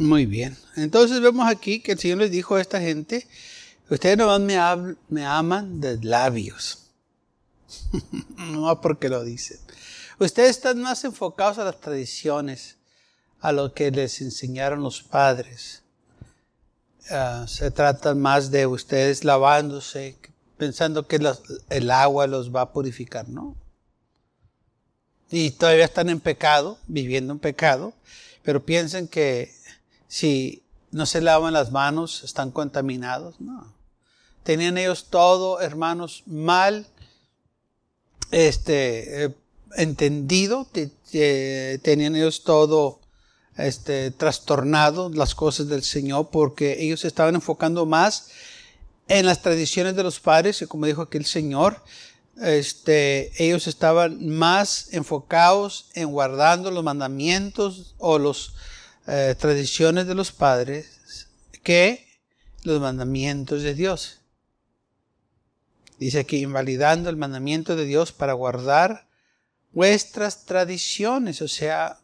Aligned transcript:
Muy 0.00 0.24
bien. 0.24 0.56
Entonces 0.76 1.20
vemos 1.20 1.46
aquí 1.46 1.80
que 1.80 1.92
el 1.92 1.98
Señor 1.98 2.18
les 2.18 2.30
dijo 2.30 2.54
a 2.54 2.60
esta 2.62 2.80
gente, 2.80 3.28
ustedes 3.90 4.16
no 4.16 4.38
me, 4.38 4.56
me 5.10 5.26
aman 5.26 5.78
de 5.78 5.98
labios. 6.02 6.86
no 8.38 8.80
porque 8.80 9.10
lo 9.10 9.22
dicen. 9.22 9.58
Ustedes 10.18 10.50
están 10.52 10.80
más 10.80 11.04
enfocados 11.04 11.58
a 11.58 11.64
las 11.64 11.78
tradiciones, 11.80 12.78
a 13.40 13.52
lo 13.52 13.74
que 13.74 13.90
les 13.90 14.22
enseñaron 14.22 14.82
los 14.82 15.02
padres. 15.02 15.82
Ah, 17.10 17.44
se 17.46 17.70
trata 17.70 18.14
más 18.14 18.50
de 18.50 18.66
ustedes 18.66 19.22
lavándose, 19.22 20.16
pensando 20.56 21.06
que 21.06 21.20
el 21.68 21.90
agua 21.90 22.26
los 22.26 22.54
va 22.54 22.62
a 22.62 22.72
purificar, 22.72 23.28
¿no? 23.28 23.54
Y 25.30 25.50
todavía 25.50 25.84
están 25.84 26.08
en 26.08 26.20
pecado, 26.20 26.78
viviendo 26.86 27.34
en 27.34 27.38
pecado, 27.38 27.92
pero 28.42 28.64
piensan 28.64 29.06
que 29.06 29.59
si 30.10 30.64
no 30.90 31.06
se 31.06 31.20
lavan 31.20 31.52
las 31.52 31.70
manos, 31.70 32.24
están 32.24 32.50
contaminados. 32.50 33.40
No. 33.40 33.72
Tenían 34.42 34.76
ellos 34.76 35.06
todo, 35.08 35.60
hermanos, 35.60 36.24
mal 36.26 36.88
este, 38.32 39.24
eh, 39.24 39.34
entendido, 39.76 40.66
tenían 41.12 42.16
ellos 42.16 42.42
todo 42.42 42.98
este, 43.56 44.10
trastornado, 44.10 45.10
las 45.10 45.36
cosas 45.36 45.68
del 45.68 45.84
Señor, 45.84 46.30
porque 46.32 46.82
ellos 46.82 47.04
estaban 47.04 47.36
enfocando 47.36 47.86
más 47.86 48.30
en 49.06 49.26
las 49.26 49.42
tradiciones 49.42 49.94
de 49.94 50.02
los 50.02 50.18
padres, 50.18 50.60
y 50.60 50.66
como 50.66 50.86
dijo 50.86 51.02
aquí 51.02 51.18
el 51.18 51.24
Señor, 51.24 51.84
este, 52.42 53.30
ellos 53.44 53.68
estaban 53.68 54.28
más 54.28 54.92
enfocados 54.92 55.86
en 55.94 56.10
guardando 56.10 56.72
los 56.72 56.82
mandamientos 56.82 57.94
o 57.98 58.18
los 58.18 58.54
eh, 59.12 59.34
tradiciones 59.36 60.06
de 60.06 60.14
los 60.14 60.30
padres 60.30 61.26
que 61.64 62.06
los 62.62 62.80
mandamientos 62.80 63.62
de 63.62 63.74
Dios. 63.74 64.20
Dice 65.98 66.20
aquí, 66.20 66.38
invalidando 66.38 67.10
el 67.10 67.16
mandamiento 67.16 67.74
de 67.74 67.86
Dios 67.86 68.12
para 68.12 68.34
guardar 68.34 69.08
vuestras 69.72 70.44
tradiciones. 70.44 71.42
O 71.42 71.48
sea, 71.48 71.98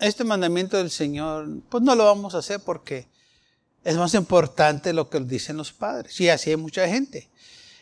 este 0.00 0.24
mandamiento 0.24 0.76
del 0.76 0.90
Señor, 0.90 1.48
pues 1.68 1.84
no 1.84 1.94
lo 1.94 2.06
vamos 2.06 2.34
a 2.34 2.38
hacer 2.38 2.58
porque 2.58 3.06
es 3.84 3.96
más 3.96 4.14
importante 4.14 4.92
lo 4.92 5.08
que 5.08 5.20
dicen 5.20 5.56
los 5.56 5.72
padres. 5.72 6.20
Y 6.20 6.28
así 6.28 6.50
hay 6.50 6.56
mucha 6.56 6.88
gente. 6.88 7.30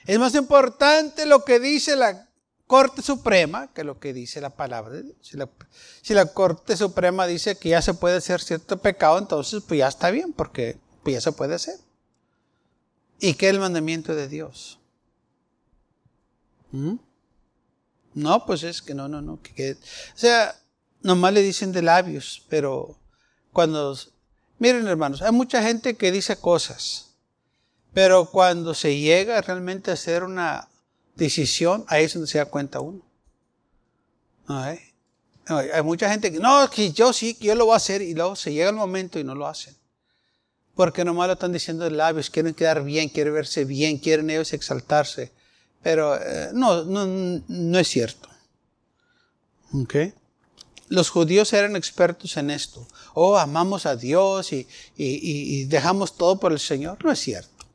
Es 0.04 0.18
más 0.18 0.34
importante 0.34 1.24
lo 1.24 1.46
que 1.46 1.58
dice 1.58 1.96
la 1.96 2.28
Corte 2.66 3.02
Suprema, 3.02 3.70
que 3.72 3.82
es 3.82 3.86
lo 3.86 3.98
que 3.98 4.14
dice 4.14 4.40
la 4.40 4.50
palabra 4.50 4.94
de 4.94 5.02
Dios. 5.02 5.16
Si 6.02 6.14
la, 6.14 6.26
Corte 6.26 6.76
Suprema 6.76 7.26
dice 7.26 7.56
que 7.56 7.70
ya 7.70 7.82
se 7.82 7.94
puede 7.94 8.16
hacer 8.16 8.40
cierto 8.40 8.78
pecado, 8.78 9.18
entonces 9.18 9.62
pues 9.66 9.78
ya 9.78 9.88
está 9.88 10.10
bien, 10.10 10.32
porque 10.32 10.78
pues 11.02 11.14
ya 11.14 11.20
se 11.20 11.32
puede 11.32 11.54
hacer. 11.54 11.78
¿Y 13.20 13.34
qué 13.34 13.48
es 13.48 13.54
el 13.54 13.60
mandamiento 13.60 14.14
de 14.14 14.28
Dios? 14.28 14.78
¿Mm? 16.72 16.96
No, 18.14 18.46
pues 18.46 18.62
es 18.62 18.80
que 18.80 18.94
no, 18.94 19.08
no, 19.08 19.20
no. 19.20 19.40
Que, 19.42 19.72
o 19.72 20.18
sea, 20.18 20.56
nomás 21.02 21.32
le 21.34 21.42
dicen 21.42 21.72
de 21.72 21.82
labios, 21.82 22.44
pero 22.48 22.96
cuando... 23.52 23.96
Miren 24.58 24.86
hermanos, 24.86 25.20
hay 25.20 25.32
mucha 25.32 25.62
gente 25.62 25.96
que 25.96 26.12
dice 26.12 26.36
cosas, 26.36 27.16
pero 27.92 28.30
cuando 28.30 28.72
se 28.72 28.98
llega 28.98 29.40
realmente 29.42 29.90
a 29.90 29.94
hacer 29.94 30.22
una 30.22 30.68
decisión, 31.14 31.84
ahí 31.88 32.04
es 32.04 32.14
donde 32.14 32.28
se 32.28 32.38
da 32.38 32.46
cuenta 32.46 32.80
uno. 32.80 33.02
Hay 34.46 35.82
mucha 35.82 36.10
gente 36.10 36.32
que, 36.32 36.38
no, 36.38 36.68
que 36.70 36.92
yo 36.92 37.12
sí, 37.12 37.34
que 37.34 37.48
yo 37.48 37.54
lo 37.54 37.66
voy 37.66 37.74
a 37.74 37.76
hacer, 37.76 38.02
y 38.02 38.14
luego 38.14 38.36
se 38.36 38.52
llega 38.52 38.70
el 38.70 38.76
momento 38.76 39.18
y 39.18 39.24
no 39.24 39.34
lo 39.34 39.46
hacen. 39.46 39.76
Porque 40.74 41.04
nomás 41.04 41.28
lo 41.28 41.34
están 41.34 41.52
diciendo 41.52 41.84
de 41.84 41.90
labios, 41.90 42.30
quieren 42.30 42.54
quedar 42.54 42.82
bien, 42.82 43.08
quieren 43.08 43.32
verse 43.32 43.64
bien, 43.64 43.98
quieren 43.98 44.28
ellos 44.30 44.52
exaltarse. 44.52 45.32
Pero 45.82 46.16
eh, 46.16 46.50
no, 46.52 46.84
no, 46.84 47.06
no 47.46 47.78
es 47.78 47.88
cierto. 47.88 48.28
Okay. 49.72 50.14
Los 50.88 51.10
judíos 51.10 51.52
eran 51.52 51.76
expertos 51.76 52.36
en 52.36 52.50
esto. 52.50 52.86
Oh, 53.12 53.36
amamos 53.36 53.86
a 53.86 53.96
Dios 53.96 54.52
y, 54.52 54.66
y, 54.96 55.60
y 55.60 55.64
dejamos 55.64 56.16
todo 56.16 56.40
por 56.40 56.52
el 56.52 56.58
Señor. 56.58 57.04
No 57.04 57.12
es 57.12 57.20
cierto. 57.20 57.66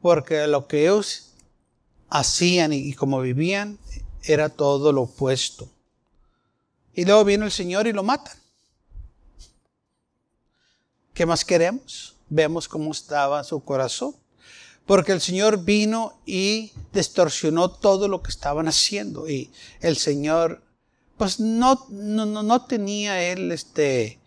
Porque 0.00 0.46
lo 0.46 0.66
que 0.66 0.82
ellos 0.82 1.27
hacían 2.08 2.72
y, 2.72 2.94
como 2.94 3.20
vivían 3.20 3.78
era 4.22 4.48
todo 4.48 4.92
lo 4.92 5.02
opuesto. 5.02 5.68
Y 6.94 7.04
luego 7.04 7.24
viene 7.24 7.44
el 7.44 7.52
Señor 7.52 7.86
y 7.86 7.92
lo 7.92 8.02
matan. 8.02 8.36
¿Qué 11.14 11.26
más 11.26 11.44
queremos? 11.44 12.14
Vemos 12.28 12.68
cómo 12.68 12.90
estaba 12.90 13.44
su 13.44 13.62
corazón. 13.62 14.14
Porque 14.86 15.12
el 15.12 15.20
Señor 15.20 15.64
vino 15.64 16.18
y 16.24 16.72
distorsionó 16.92 17.70
todo 17.70 18.08
lo 18.08 18.22
que 18.22 18.30
estaban 18.30 18.68
haciendo. 18.68 19.28
Y 19.28 19.52
el 19.80 19.96
Señor, 19.96 20.62
pues 21.16 21.38
no, 21.38 21.86
no, 21.90 22.24
no 22.24 22.64
tenía 22.64 23.22
él, 23.22 23.52
este, 23.52 24.18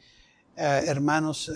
eh, 0.55 0.83
hermanos, 0.85 1.51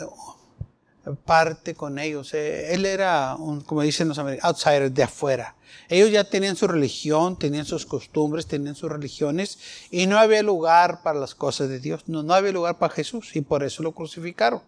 parte 1.14 1.76
con 1.76 2.00
ellos. 2.00 2.34
Eh, 2.34 2.74
él 2.74 2.86
era, 2.86 3.36
un, 3.36 3.62
como 3.62 3.82
dicen 3.82 4.08
los 4.08 4.18
americanos, 4.18 4.56
outsider 4.56 4.92
de 4.92 5.04
afuera. 5.04 5.56
Ellos 5.88 6.12
ya 6.12 6.24
tenían 6.24 6.56
su 6.56 6.68
religión, 6.68 7.38
tenían 7.38 7.66
sus 7.66 7.86
costumbres, 7.86 8.48
tenían 8.48 8.76
sus 8.76 8.90
religiones 8.90 9.60
y 9.92 10.08
no 10.08 10.18
había 10.18 10.42
lugar 10.42 11.04
para 11.04 11.20
las 11.20 11.36
cosas 11.36 11.70
de 11.70 11.80
Dios. 11.80 12.04
No, 12.08 12.24
no 12.24 12.34
había 12.34 12.52
lugar 12.52 12.78
para 12.78 12.94
Jesús 12.94 13.36
y 13.36 13.42
por 13.42 13.64
eso 13.64 13.84
lo 13.84 13.92
crucificaron. 13.92 14.62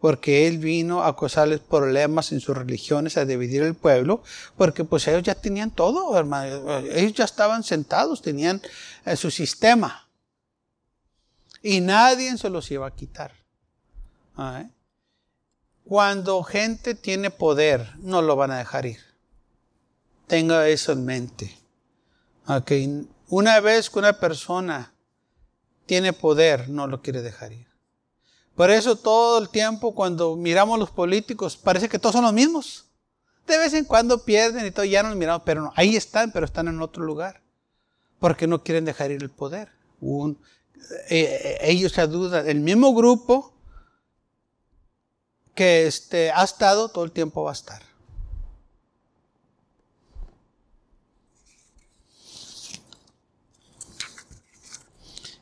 Porque 0.00 0.48
él 0.48 0.58
vino 0.58 1.04
a 1.04 1.14
causarles 1.14 1.60
problemas 1.60 2.32
en 2.32 2.40
sus 2.40 2.56
religiones, 2.56 3.18
a 3.18 3.26
dividir 3.26 3.62
el 3.62 3.74
pueblo, 3.74 4.22
porque 4.56 4.82
pues 4.82 5.06
ellos 5.06 5.22
ya 5.22 5.34
tenían 5.34 5.70
todo, 5.70 6.16
hermano. 6.18 6.78
Ellos 6.78 7.12
ya 7.12 7.24
estaban 7.24 7.62
sentados, 7.62 8.22
tenían 8.22 8.62
eh, 9.04 9.14
su 9.14 9.30
sistema. 9.30 10.08
Y 11.62 11.80
nadie 11.82 12.36
se 12.38 12.48
los 12.48 12.70
iba 12.70 12.86
a 12.86 12.94
quitar. 12.94 13.32
¿Ah, 14.36 14.62
eh? 14.64 14.70
Cuando 15.90 16.44
gente 16.44 16.94
tiene 16.94 17.32
poder, 17.32 17.96
no 17.98 18.22
lo 18.22 18.36
van 18.36 18.52
a 18.52 18.58
dejar 18.58 18.86
ir. 18.86 19.00
Tenga 20.28 20.68
eso 20.68 20.92
en 20.92 21.04
mente. 21.04 21.58
Okay. 22.46 23.08
Una 23.26 23.58
vez 23.58 23.90
que 23.90 23.98
una 23.98 24.12
persona 24.12 24.94
tiene 25.86 26.12
poder, 26.12 26.68
no 26.68 26.86
lo 26.86 27.02
quiere 27.02 27.22
dejar 27.22 27.54
ir. 27.54 27.66
Por 28.54 28.70
eso 28.70 28.94
todo 28.94 29.42
el 29.42 29.48
tiempo 29.48 29.92
cuando 29.92 30.36
miramos 30.36 30.78
los 30.78 30.92
políticos, 30.92 31.56
parece 31.56 31.88
que 31.88 31.98
todos 31.98 32.12
son 32.12 32.22
los 32.22 32.32
mismos. 32.32 32.84
De 33.48 33.58
vez 33.58 33.74
en 33.74 33.84
cuando 33.84 34.24
pierden 34.24 34.64
y 34.66 34.70
todo, 34.70 34.84
ya 34.84 35.02
no 35.02 35.08
los 35.08 35.18
miramos, 35.18 35.42
pero 35.44 35.60
no, 35.60 35.72
ahí 35.74 35.96
están, 35.96 36.30
pero 36.30 36.46
están 36.46 36.68
en 36.68 36.80
otro 36.80 37.02
lugar. 37.02 37.42
Porque 38.20 38.46
no 38.46 38.62
quieren 38.62 38.84
dejar 38.84 39.10
ir 39.10 39.24
el 39.24 39.30
poder. 39.30 39.72
Un, 40.00 40.40
eh, 41.08 41.40
eh, 41.42 41.58
ellos 41.62 41.90
se 41.90 42.06
dudan, 42.06 42.48
el 42.48 42.60
mismo 42.60 42.94
grupo 42.94 43.56
que 45.60 45.86
este, 45.86 46.30
ha 46.30 46.42
estado, 46.42 46.88
todo 46.88 47.04
el 47.04 47.12
tiempo 47.12 47.42
va 47.42 47.50
a 47.50 47.52
estar. 47.52 47.82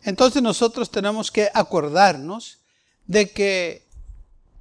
Entonces 0.03 0.43
nosotros 0.43 0.91
tenemos 0.91 1.31
que 1.31 1.49
acordarnos 1.55 2.59
de 3.07 3.31
que 3.31 3.87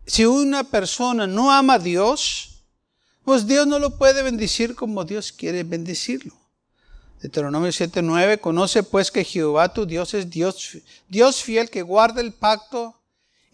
si 0.05 0.25
una 0.25 0.63
persona 0.63 1.25
no 1.25 1.51
ama 1.51 1.73
a 1.73 1.79
Dios, 1.79 2.61
pues 3.25 3.47
Dios 3.47 3.65
no 3.65 3.79
lo 3.79 3.97
puede 3.97 4.21
bendecir 4.21 4.75
como 4.75 5.05
Dios 5.05 5.31
quiere 5.31 5.63
bendecirlo. 5.63 6.35
Deuteronomio 7.19 7.71
7:9 7.71 8.39
conoce 8.39 8.83
pues 8.83 9.09
que 9.09 9.23
Jehová 9.23 9.73
tu 9.73 9.87
Dios 9.87 10.13
es 10.13 10.29
Dios, 10.29 10.77
Dios 11.09 11.41
fiel 11.41 11.71
que 11.71 11.81
guarda 11.81 12.21
el 12.21 12.31
pacto 12.31 12.96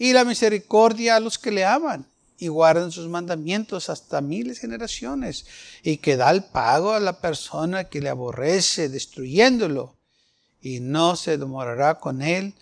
y 0.04 0.12
la 0.12 0.26
misericordia 0.26 1.16
a 1.16 1.22
los 1.22 1.40
que 1.40 1.50
le 1.50 1.64
aman 1.64 2.06
y 2.38 2.50
guardan 2.50 2.92
sus 2.92 3.08
mandamientos 3.08 3.90
hasta 3.90 4.20
miles 4.20 4.60
generaciones 4.60 5.46
y 5.82 5.96
que 5.96 6.18
da 6.18 6.30
el 6.30 6.44
pago 6.44 6.92
a 6.92 7.00
la 7.00 7.22
persona 7.22 7.86
que 7.86 8.02
le 8.02 8.10
aborrece 8.10 8.90
destruyéndolo 8.90 9.96
y 10.60 10.82
no 10.82 11.16
se 11.16 11.38
demorará 11.38 12.02
con 12.02 12.22
él 12.22 12.54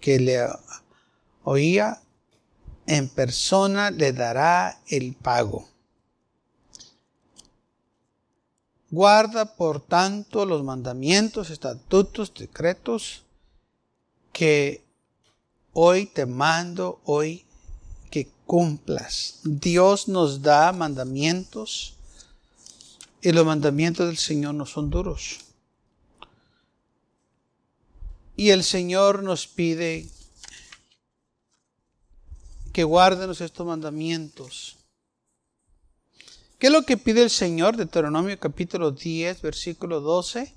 que 0.00 0.20
le 0.20 0.46
oía 1.44 2.02
en 2.86 3.08
persona 3.08 3.90
le 3.90 4.12
dará 4.12 4.82
el 4.88 5.14
pago. 5.14 5.66
Guarda, 8.90 9.56
por 9.56 9.80
tanto, 9.80 10.44
los 10.44 10.62
mandamientos, 10.62 11.48
estatutos, 11.48 12.34
decretos 12.34 13.24
que 14.34 14.86
hoy 15.80 16.06
te 16.06 16.26
mando, 16.26 17.00
hoy 17.04 17.44
que 18.10 18.28
cumplas. 18.46 19.38
Dios 19.44 20.08
nos 20.08 20.42
da 20.42 20.72
mandamientos 20.72 21.94
y 23.22 23.30
los 23.30 23.46
mandamientos 23.46 24.08
del 24.08 24.18
Señor 24.18 24.54
no 24.54 24.66
son 24.66 24.90
duros. 24.90 25.38
Y 28.34 28.50
el 28.50 28.64
Señor 28.64 29.22
nos 29.22 29.46
pide 29.46 30.08
que 32.72 32.82
guardemos 32.82 33.40
estos 33.40 33.64
mandamientos. 33.64 34.78
¿Qué 36.58 36.66
es 36.66 36.72
lo 36.72 36.82
que 36.82 36.96
pide 36.96 37.22
el 37.22 37.30
Señor? 37.30 37.76
Deuteronomio 37.76 38.36
capítulo 38.40 38.90
10, 38.90 39.42
versículo 39.42 40.00
12. 40.00 40.52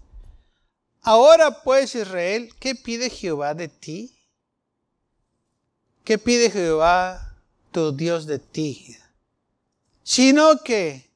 Ahora 1.03 1.61
pues 1.61 1.93
Israel, 1.93 2.51
¿qué 2.59 2.73
pide 2.73 3.11
Jehová 3.11 3.53
de 3.53 3.67
ti? 3.67 4.17
¿Qué 6.03 6.17
pide 6.17 6.49
Jehová 6.49 7.35
tu 7.71 7.91
Dios 7.91 8.25
de 8.25 8.39
ti? 8.39 8.97
Sino 10.03 10.57
que 10.63 11.09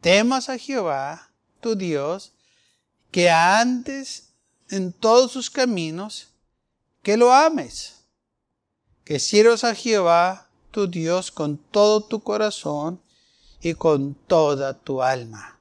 temas 0.00 0.48
a 0.48 0.58
Jehová 0.58 1.30
tu 1.60 1.76
Dios, 1.76 2.32
que 3.10 3.30
andes 3.30 4.30
en 4.68 4.92
todos 4.92 5.32
sus 5.32 5.50
caminos, 5.50 6.28
que 7.02 7.16
lo 7.16 7.32
ames, 7.32 7.94
que 9.04 9.18
sirvas 9.18 9.64
a 9.64 9.74
Jehová 9.74 10.48
tu 10.70 10.86
Dios 10.88 11.30
con 11.30 11.56
todo 11.56 12.02
tu 12.02 12.20
corazón 12.20 13.00
y 13.60 13.74
con 13.74 14.14
toda 14.14 14.74
tu 14.74 15.02
alma 15.02 15.54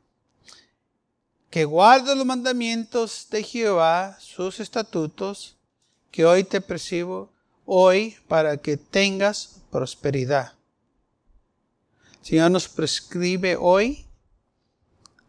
que 1.53 1.65
guarda 1.65 2.15
los 2.15 2.25
mandamientos 2.25 3.27
de 3.29 3.43
Jehová, 3.43 4.17
sus 4.19 4.59
estatutos, 4.59 5.55
que 6.09 6.25
hoy 6.25 6.43
te 6.43 6.61
percibo, 6.61 7.29
hoy 7.65 8.17
para 8.27 8.57
que 8.57 8.77
tengas 8.77 9.61
prosperidad. 9.71 10.53
El 12.19 12.25
Señor 12.25 12.51
nos 12.51 12.67
prescribe 12.67 13.57
hoy 13.59 14.05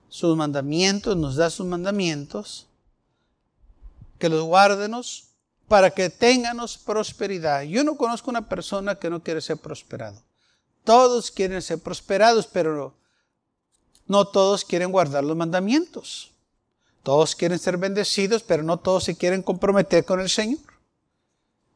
sus 0.08 0.36
mandamientos, 0.36 1.16
nos 1.16 1.36
da 1.36 1.50
sus 1.50 1.66
mandamientos, 1.66 2.68
que 4.18 4.28
los 4.28 4.44
guárdenos 4.44 5.30
para 5.66 5.90
que 5.90 6.10
tengamos 6.10 6.78
prosperidad. 6.78 7.62
Yo 7.62 7.82
no 7.82 7.96
conozco 7.96 8.30
una 8.30 8.48
persona 8.48 8.94
que 8.94 9.10
no 9.10 9.22
quiere 9.22 9.40
ser 9.40 9.56
prosperado. 9.56 10.22
Todos 10.84 11.30
quieren 11.30 11.60
ser 11.62 11.78
prosperados, 11.80 12.46
pero 12.46 12.94
no 14.06 14.26
todos 14.26 14.64
quieren 14.64 14.92
guardar 14.92 15.24
los 15.24 15.36
mandamientos. 15.36 16.30
Todos 17.02 17.34
quieren 17.34 17.58
ser 17.58 17.76
bendecidos, 17.76 18.42
pero 18.42 18.62
no 18.62 18.78
todos 18.78 19.04
se 19.04 19.16
quieren 19.16 19.42
comprometer 19.42 20.04
con 20.04 20.20
el 20.20 20.28
Señor. 20.28 20.60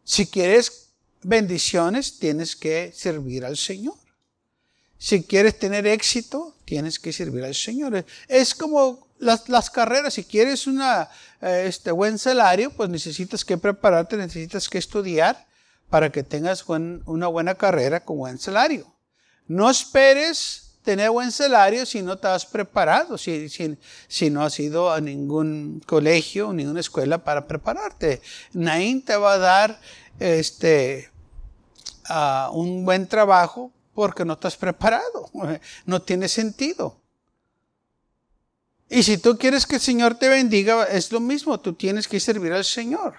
Si 0.09 0.27
quieres 0.27 0.89
bendiciones, 1.23 2.19
tienes 2.19 2.57
que 2.57 2.93
servir 2.95 3.45
al 3.45 3.59
Señor. 3.59 3.99
Si 4.97 5.23
quieres 5.23 5.59
tener 5.59 5.87
éxito, 5.87 6.57
tienes 6.65 6.99
que 6.99 7.13
servir 7.13 7.45
al 7.45 7.55
Señor. 7.55 8.07
Es 8.27 8.55
como 8.55 9.07
las, 9.19 9.69
carreras. 9.69 10.15
Si 10.15 10.25
quieres 10.25 10.67
un 10.67 10.81
eh, 10.81 11.67
este, 11.67 11.91
buen 11.91 12.17
salario, 12.17 12.71
pues 12.71 12.89
necesitas 12.89 13.45
que 13.45 13.59
prepararte, 13.59 14.17
necesitas 14.17 14.71
que 14.71 14.79
estudiar 14.79 15.47
para 15.91 16.11
que 16.11 16.23
tengas 16.23 16.65
una 16.67 17.27
buena 17.27 17.55
carrera 17.57 18.01
con 18.01 18.17
buen 18.17 18.39
salario. 18.39 18.91
No 19.47 19.69
esperes 19.69 20.68
tener 20.83 21.11
buen 21.11 21.31
salario 21.33 21.85
si 21.85 22.03
no 22.03 22.15
estás 22.15 22.47
preparado, 22.47 23.19
si, 23.19 23.49
si, 23.49 24.31
no 24.31 24.43
has 24.43 24.59
ido 24.59 24.91
a 24.91 25.01
ningún 25.01 25.83
colegio, 25.87 26.53
ninguna 26.53 26.81
escuela 26.81 27.19
para 27.19 27.47
prepararte. 27.47 28.23
Naín 28.53 29.03
te 29.03 29.17
va 29.17 29.35
a 29.35 29.39
dar 29.39 29.81
este, 30.19 31.11
un 32.53 32.85
buen 32.85 33.07
trabajo 33.07 33.71
porque 33.95 34.25
no 34.25 34.35
estás 34.35 34.57
preparado. 34.57 35.31
No 35.87 36.03
tiene 36.03 36.29
sentido. 36.29 37.01
Y 38.89 39.03
si 39.03 39.19
tú 39.19 39.37
quieres 39.37 39.67
que 39.67 39.75
el 39.75 39.81
Señor 39.81 40.15
te 40.15 40.29
bendiga, 40.29 40.85
es 40.85 41.13
lo 41.13 41.21
mismo, 41.21 41.61
tú 41.61 41.75
tienes 41.75 42.09
que 42.09 42.21
servir 42.21 42.53
al 42.53 42.65
Señor. 42.65 43.15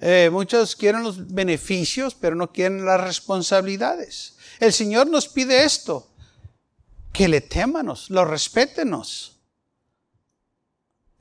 Eh, 0.00 0.28
muchos 0.30 0.76
quieren 0.76 1.02
los 1.02 1.32
beneficios, 1.32 2.14
pero 2.14 2.36
no 2.36 2.52
quieren 2.52 2.84
las 2.84 3.00
responsabilidades. 3.00 4.36
El 4.60 4.72
Señor 4.72 5.06
nos 5.06 5.28
pide 5.28 5.64
esto 5.64 6.10
que 7.14 7.28
le 7.28 7.40
témanos, 7.40 8.10
lo 8.10 8.24
respétenos, 8.24 9.38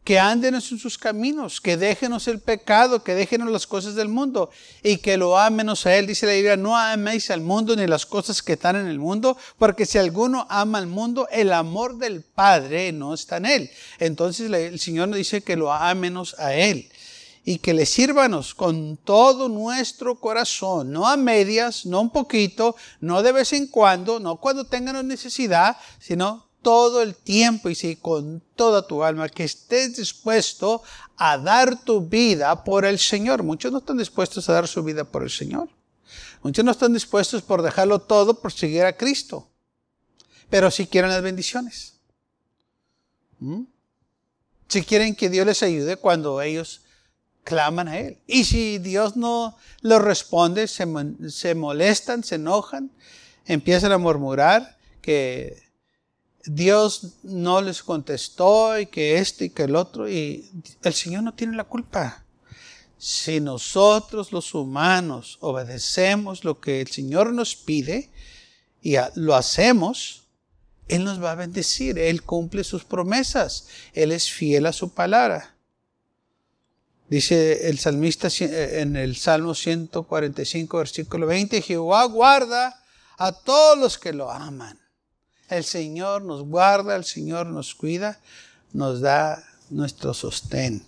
que 0.04 0.20
andenos 0.20 0.70
en 0.72 0.80
sus 0.80 0.98
caminos, 0.98 1.62
que 1.62 1.78
déjenos 1.78 2.28
el 2.28 2.40
pecado, 2.42 3.04
que 3.04 3.14
déjenos 3.14 3.50
las 3.50 3.68
cosas 3.68 3.94
del 3.94 4.10
mundo 4.10 4.50
y 4.82 4.98
que 4.98 5.16
lo 5.18 5.38
amenos 5.38 5.86
a 5.86 5.96
Él. 5.96 6.08
Dice 6.08 6.26
la 6.26 6.34
Biblia, 6.34 6.58
no 6.58 6.76
améis 6.76 7.30
al 7.30 7.42
mundo 7.42 7.76
ni 7.76 7.86
las 7.86 8.08
cosas 8.08 8.42
que 8.42 8.54
están 8.54 8.76
en 8.76 8.88
el 8.88 8.98
mundo, 8.98 9.38
porque 9.60 9.86
si 9.86 10.00
alguno 10.00 10.48
ama 10.50 10.80
al 10.80 10.88
mundo, 10.88 11.28
el 11.32 11.54
amor 11.54 12.00
del 12.00 12.22
Padre 12.24 12.92
no 12.92 13.14
está 13.14 13.38
en 13.38 13.46
Él. 13.46 13.72
Entonces 14.00 14.52
el 14.52 14.80
Señor 14.80 15.10
nos 15.10 15.18
dice 15.18 15.42
que 15.42 15.56
lo 15.56 15.72
amenos 15.72 16.36
a 16.40 16.56
Él 16.56 16.90
y 17.46 17.58
que 17.58 17.74
le 17.74 17.86
sírvanos 17.86 18.56
con 18.56 18.98
todo 18.98 19.50
nuestro 19.50 20.20
corazón, 20.20 20.92
no 20.92 21.08
a 21.08 21.18
medias, 21.18 21.86
no 21.86 22.02
un 22.02 22.10
poquito, 22.10 22.76
no 23.02 23.22
de 23.22 23.34
vez 23.34 23.52
en 23.54 23.68
cuando, 23.68 24.20
no 24.20 24.38
cuando 24.38 24.64
tengan 24.64 25.06
necesidad, 25.08 25.78
sino 26.00 26.48
todo 26.62 27.02
el 27.02 27.16
tiempo 27.16 27.70
y 27.70 27.76
sí, 27.76 27.98
con 27.98 28.42
toda 28.56 28.88
tu 28.88 29.04
alma, 29.04 29.28
que 29.28 29.44
estés 29.44 29.98
dispuesto 29.98 30.82
a 31.18 31.38
dar 31.38 31.84
tu 31.84 32.02
vida 32.02 32.64
por 32.64 32.86
el 32.86 32.98
Señor. 32.98 33.44
Muchos 33.44 33.72
no 33.72 33.80
están 33.80 33.98
dispuestos 33.98 34.48
a 34.48 34.54
dar 34.54 34.68
su 34.68 34.82
vida 34.82 35.04
por 35.04 35.24
el 35.24 35.30
Señor. 35.30 35.68
Muchos 36.42 36.64
no 36.64 36.72
están 36.72 36.94
dispuestos 36.94 37.42
por 37.42 37.62
dejarlo 37.62 38.00
todo 38.00 38.40
por 38.40 38.54
seguir 38.54 38.84
a 38.84 38.96
Cristo. 38.96 39.50
Pero 40.50 40.72
si 40.72 40.88
quieren 40.88 41.12
las 41.12 41.22
bendiciones. 41.22 41.96
¿Mm? 43.40 43.64
Si 44.70 44.84
quieren 44.84 45.16
que 45.16 45.30
Dios 45.30 45.46
les 45.46 45.62
ayude 45.64 45.98
cuando 45.98 46.42
ellos 46.42 46.82
claman 47.44 47.88
a 47.88 48.00
Él. 48.00 48.18
Y 48.28 48.46
si 48.46 48.78
Dios 48.80 49.16
no 49.16 49.58
lo 49.82 50.00
responde, 50.00 50.68
se, 50.68 50.88
se 51.30 51.56
molestan, 51.56 52.24
se 52.24 52.36
enojan, 52.36 52.92
empiezan 53.46 53.92
a 53.92 53.98
murmurar 53.98 54.78
que 55.02 55.64
Dios 56.46 57.14
no 57.24 57.62
les 57.62 57.84
contestó 57.84 58.78
y 58.78 58.88
que 58.88 59.18
este 59.18 59.46
y 59.46 59.50
que 59.50 59.64
el 59.64 59.76
otro. 59.76 60.10
Y 60.10 60.50
el 60.84 60.94
Señor 60.94 61.24
no 61.24 61.34
tiene 61.34 61.56
la 61.56 61.64
culpa. 61.64 62.24
Si 62.98 63.40
nosotros 63.40 64.32
los 64.32 64.54
humanos 64.54 65.38
obedecemos 65.42 66.44
lo 66.44 66.60
que 66.60 66.82
el 66.82 66.88
Señor 66.88 67.34
nos 67.34 67.56
pide 67.56 68.10
y 68.82 68.96
lo 69.16 69.36
hacemos, 69.36 70.24
Él 70.88 71.04
nos 71.04 71.22
va 71.22 71.32
a 71.32 71.36
bendecir. 71.36 72.00
Él 72.00 72.24
cumple 72.24 72.64
sus 72.64 72.84
promesas. 72.84 73.68
Él 73.94 74.12
es 74.12 74.32
fiel 74.32 74.66
a 74.66 74.74
su 74.74 74.94
palabra. 74.94 75.53
Dice 77.14 77.70
el 77.70 77.78
salmista 77.78 78.28
eh, 78.40 78.82
en 78.82 78.96
el 78.96 79.16
Salmo 79.16 79.54
145, 79.54 80.80
versículo 80.80 81.28
20, 81.28 81.62
Jehová 81.62 82.06
guarda 82.06 82.82
a 83.20 83.32
todos 83.32 83.78
los 83.78 84.00
que 84.00 84.14
lo 84.14 84.32
aman. 84.32 84.80
El 85.48 85.64
Señor 85.64 86.24
nos 86.24 86.42
guarda, 86.42 86.96
el 86.96 87.04
Señor 87.04 87.46
nos 87.46 87.76
cuida, 87.76 88.20
nos 88.72 89.00
da 89.02 89.44
nuestro 89.70 90.16
sostén. 90.16 90.88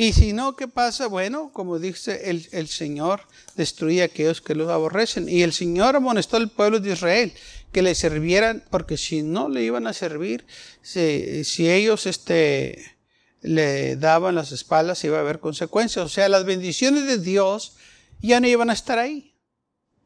Y 0.00 0.14
si 0.14 0.32
no, 0.32 0.56
¿qué 0.56 0.66
pasa? 0.66 1.08
Bueno, 1.08 1.50
como 1.52 1.78
dice 1.78 2.30
el, 2.30 2.48
el, 2.52 2.68
Señor, 2.68 3.20
destruye 3.54 4.00
a 4.00 4.06
aquellos 4.06 4.40
que 4.40 4.54
los 4.54 4.70
aborrecen. 4.70 5.28
Y 5.28 5.42
el 5.42 5.52
Señor 5.52 5.94
amonestó 5.94 6.38
al 6.38 6.48
pueblo 6.48 6.80
de 6.80 6.94
Israel 6.94 7.34
que 7.70 7.82
le 7.82 7.94
sirvieran, 7.94 8.64
porque 8.70 8.96
si 8.96 9.20
no 9.20 9.50
le 9.50 9.62
iban 9.62 9.86
a 9.86 9.92
servir, 9.92 10.46
si, 10.80 11.44
si 11.44 11.70
ellos 11.70 12.06
este, 12.06 12.96
le 13.42 13.96
daban 13.96 14.36
las 14.36 14.52
espaldas, 14.52 15.04
iba 15.04 15.18
a 15.18 15.20
haber 15.20 15.38
consecuencias. 15.38 16.06
O 16.06 16.08
sea, 16.08 16.30
las 16.30 16.46
bendiciones 16.46 17.06
de 17.06 17.18
Dios 17.18 17.76
ya 18.22 18.40
no 18.40 18.46
iban 18.46 18.70
a 18.70 18.72
estar 18.72 18.98
ahí. 18.98 19.34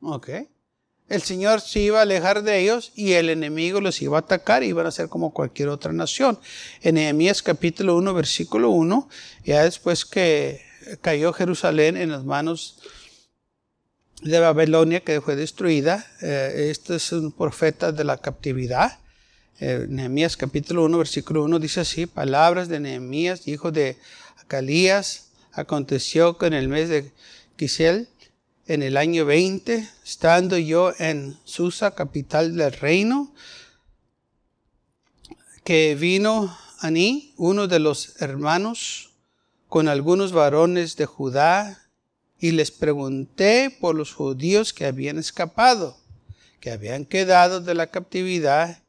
¿Ok? 0.00 0.28
El 1.08 1.22
Señor 1.22 1.60
se 1.60 1.80
iba 1.80 1.98
a 1.98 2.02
alejar 2.02 2.42
de 2.42 2.60
ellos 2.60 2.92
y 2.94 3.12
el 3.12 3.28
enemigo 3.28 3.80
los 3.80 4.00
iba 4.00 4.16
a 4.16 4.20
atacar 4.20 4.62
y 4.62 4.68
iban 4.68 4.86
a 4.86 4.90
ser 4.90 5.08
como 5.08 5.32
cualquier 5.32 5.68
otra 5.68 5.92
nación. 5.92 6.38
En 6.82 6.94
Nehemías 6.94 7.42
capítulo 7.42 7.96
1, 7.96 8.14
versículo 8.14 8.70
1, 8.70 9.08
ya 9.44 9.64
después 9.64 10.06
que 10.06 10.62
cayó 11.02 11.32
Jerusalén 11.32 11.96
en 11.96 12.10
las 12.10 12.24
manos 12.24 12.78
de 14.22 14.38
Babilonia 14.40 15.00
que 15.00 15.20
fue 15.20 15.36
destruida. 15.36 16.06
Eh, 16.22 16.68
este 16.70 16.96
es 16.96 17.12
un 17.12 17.32
profeta 17.32 17.92
de 17.92 18.04
la 18.04 18.16
captividad. 18.16 18.98
Eh, 19.60 19.86
Nehemías 19.88 20.38
capítulo 20.38 20.84
1, 20.84 20.98
versículo 20.98 21.44
1 21.44 21.58
dice 21.58 21.80
así, 21.80 22.06
palabras 22.06 22.68
de 22.68 22.80
Nehemías, 22.80 23.46
hijo 23.46 23.70
de 23.70 23.98
Acalías, 24.38 25.24
Aconteció 25.54 26.36
que 26.36 26.46
en 26.46 26.52
el 26.52 26.68
mes 26.68 26.88
de 26.88 27.12
Kisel, 27.56 28.08
en 28.66 28.82
el 28.82 28.96
año 28.96 29.24
20, 29.24 29.88
estando 30.04 30.56
yo 30.56 30.92
en 30.98 31.36
Susa, 31.44 31.94
capital 31.94 32.56
del 32.56 32.72
reino, 32.72 33.32
que 35.64 35.94
vino 35.94 36.56
Aní, 36.80 37.34
uno 37.36 37.68
de 37.68 37.78
los 37.78 38.20
hermanos, 38.20 39.10
con 39.68 39.88
algunos 39.88 40.32
varones 40.32 40.96
de 40.96 41.06
Judá, 41.06 41.80
y 42.38 42.52
les 42.52 42.70
pregunté 42.70 43.74
por 43.80 43.94
los 43.94 44.12
judíos 44.12 44.72
que 44.72 44.86
habían 44.86 45.18
escapado, 45.18 45.96
que 46.60 46.70
habían 46.70 47.04
quedado 47.04 47.60
de 47.60 47.74
la 47.74 47.86
captividad, 47.88 48.82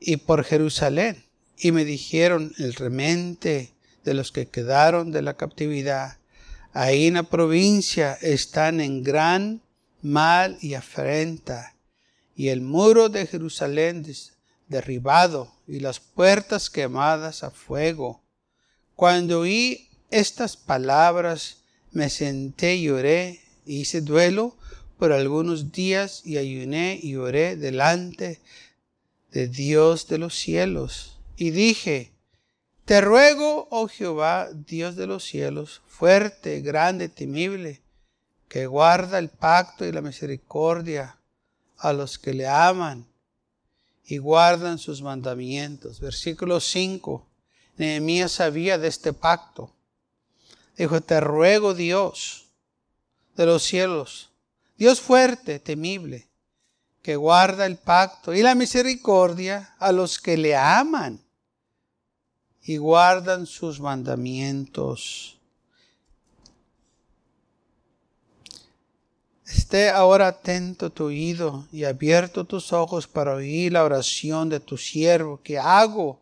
y 0.00 0.18
por 0.18 0.44
Jerusalén. 0.44 1.24
Y 1.56 1.72
me 1.72 1.84
dijeron, 1.84 2.52
el 2.58 2.74
remente 2.74 3.72
de 4.04 4.14
los 4.14 4.32
que 4.32 4.46
quedaron 4.46 5.12
de 5.12 5.22
la 5.22 5.34
captividad, 5.34 6.18
ahí 6.74 7.06
en 7.06 7.14
la 7.14 7.22
provincia 7.22 8.18
están 8.20 8.80
en 8.80 9.02
gran 9.02 9.62
mal 10.02 10.58
y 10.60 10.74
afrenta, 10.74 11.74
y 12.36 12.48
el 12.48 12.60
muro 12.60 13.08
de 13.08 13.26
Jerusalén 13.26 14.04
derribado 14.68 15.54
y 15.66 15.78
las 15.80 16.00
puertas 16.00 16.68
quemadas 16.68 17.44
a 17.44 17.50
fuego. 17.50 18.22
Cuando 18.96 19.40
oí 19.40 19.88
estas 20.10 20.56
palabras, 20.56 21.58
me 21.92 22.10
senté 22.10 22.74
y 22.76 22.90
oré, 22.90 23.40
hice 23.64 24.00
duelo 24.00 24.56
por 24.98 25.12
algunos 25.12 25.70
días 25.70 26.22
y 26.24 26.38
ayuné 26.38 26.98
y 27.00 27.14
oré 27.14 27.56
delante 27.56 28.40
de 29.30 29.46
Dios 29.46 30.08
de 30.08 30.18
los 30.18 30.34
cielos. 30.34 31.18
Y 31.36 31.50
dije, 31.50 32.13
te 32.84 33.00
ruego, 33.00 33.66
oh 33.70 33.88
Jehová, 33.88 34.50
Dios 34.52 34.96
de 34.96 35.06
los 35.06 35.24
cielos, 35.24 35.80
fuerte, 35.86 36.60
grande, 36.60 37.08
temible, 37.08 37.82
que 38.48 38.66
guarda 38.66 39.18
el 39.18 39.30
pacto 39.30 39.86
y 39.86 39.92
la 39.92 40.02
misericordia 40.02 41.18
a 41.78 41.92
los 41.92 42.18
que 42.18 42.34
le 42.34 42.46
aman 42.46 43.06
y 44.04 44.18
guardan 44.18 44.78
sus 44.78 45.00
mandamientos. 45.00 45.98
Versículo 45.98 46.60
5. 46.60 47.26
Nehemías 47.78 48.32
sabía 48.32 48.76
de 48.76 48.88
este 48.88 49.12
pacto. 49.12 49.74
Dijo, 50.76 51.00
te 51.00 51.20
ruego 51.20 51.72
Dios 51.72 52.48
de 53.34 53.46
los 53.46 53.62
cielos, 53.62 54.30
Dios 54.76 55.00
fuerte, 55.00 55.58
temible, 55.58 56.28
que 57.02 57.16
guarda 57.16 57.66
el 57.66 57.76
pacto 57.76 58.34
y 58.34 58.42
la 58.42 58.54
misericordia 58.54 59.74
a 59.78 59.90
los 59.92 60.20
que 60.20 60.36
le 60.36 60.54
aman 60.54 61.23
y 62.64 62.78
guardan 62.78 63.46
sus 63.46 63.78
mandamientos. 63.80 65.38
Esté 69.46 69.90
ahora 69.90 70.28
atento 70.28 70.90
tu 70.90 71.04
oído 71.04 71.68
y 71.70 71.84
abierto 71.84 72.44
tus 72.44 72.72
ojos 72.72 73.06
para 73.06 73.34
oír 73.34 73.72
la 73.72 73.84
oración 73.84 74.48
de 74.48 74.60
tu 74.60 74.78
siervo 74.78 75.40
que 75.42 75.58
hago 75.58 76.20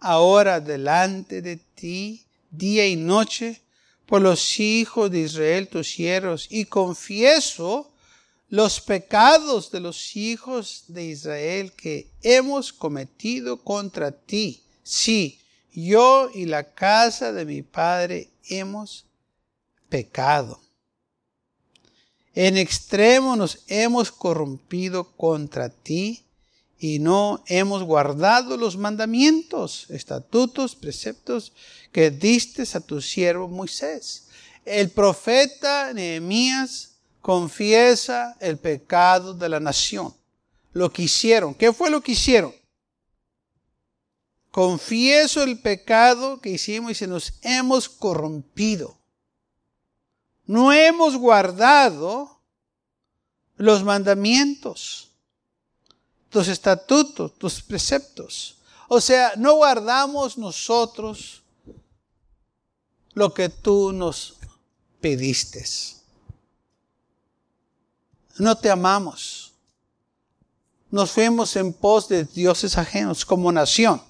ahora 0.00 0.58
delante 0.60 1.42
de 1.42 1.56
ti 1.56 2.24
día 2.50 2.86
y 2.86 2.96
noche 2.96 3.60
por 4.06 4.22
los 4.22 4.58
hijos 4.58 5.10
de 5.10 5.20
Israel, 5.20 5.68
tus 5.68 5.88
siervos, 5.88 6.46
y 6.50 6.64
confieso 6.64 7.90
los 8.48 8.80
pecados 8.80 9.70
de 9.70 9.80
los 9.80 10.16
hijos 10.16 10.84
de 10.88 11.04
Israel 11.04 11.72
que 11.72 12.10
hemos 12.22 12.72
cometido 12.72 13.62
contra 13.62 14.12
ti. 14.12 14.62
Sí, 14.82 15.41
yo 15.72 16.30
y 16.32 16.46
la 16.46 16.74
casa 16.74 17.32
de 17.32 17.44
mi 17.44 17.62
padre 17.62 18.30
hemos 18.48 19.06
pecado. 19.88 20.60
En 22.34 22.56
extremo 22.56 23.36
nos 23.36 23.58
hemos 23.66 24.10
corrompido 24.10 25.12
contra 25.16 25.68
ti 25.68 26.24
y 26.78 26.98
no 26.98 27.44
hemos 27.46 27.82
guardado 27.84 28.56
los 28.56 28.76
mandamientos, 28.76 29.86
estatutos, 29.90 30.74
preceptos 30.74 31.52
que 31.92 32.10
diste 32.10 32.64
a 32.74 32.80
tu 32.80 33.00
siervo 33.00 33.48
Moisés. 33.48 34.28
El 34.64 34.90
profeta 34.90 35.92
Nehemías 35.92 36.92
confiesa 37.20 38.36
el 38.40 38.58
pecado 38.58 39.34
de 39.34 39.48
la 39.48 39.60
nación. 39.60 40.14
Lo 40.72 40.90
que 40.90 41.02
hicieron. 41.02 41.54
¿Qué 41.54 41.72
fue 41.72 41.90
lo 41.90 42.00
que 42.00 42.12
hicieron? 42.12 42.52
Confieso 44.52 45.42
el 45.42 45.58
pecado 45.58 46.40
que 46.40 46.50
hicimos 46.50 46.92
y 46.92 46.94
se 46.94 47.08
nos 47.08 47.32
hemos 47.42 47.88
corrompido 47.88 49.02
no 50.46 50.72
hemos 50.72 51.16
guardado 51.16 52.38
los 53.56 53.82
mandamientos, 53.82 55.10
tus 56.28 56.48
estatutos, 56.48 57.38
tus 57.38 57.62
preceptos. 57.62 58.58
O 58.88 59.00
sea, 59.00 59.32
no 59.36 59.54
guardamos 59.54 60.36
nosotros 60.36 61.42
lo 63.14 63.32
que 63.32 63.48
tú 63.48 63.92
nos 63.92 64.36
pediste. 65.00 65.64
No 68.38 68.56
te 68.56 68.70
amamos. 68.70 69.52
Nos 70.90 71.12
fuimos 71.12 71.56
en 71.56 71.72
pos 71.72 72.08
de 72.08 72.24
dioses 72.24 72.76
ajenos 72.76 73.24
como 73.24 73.50
nación. 73.52 74.02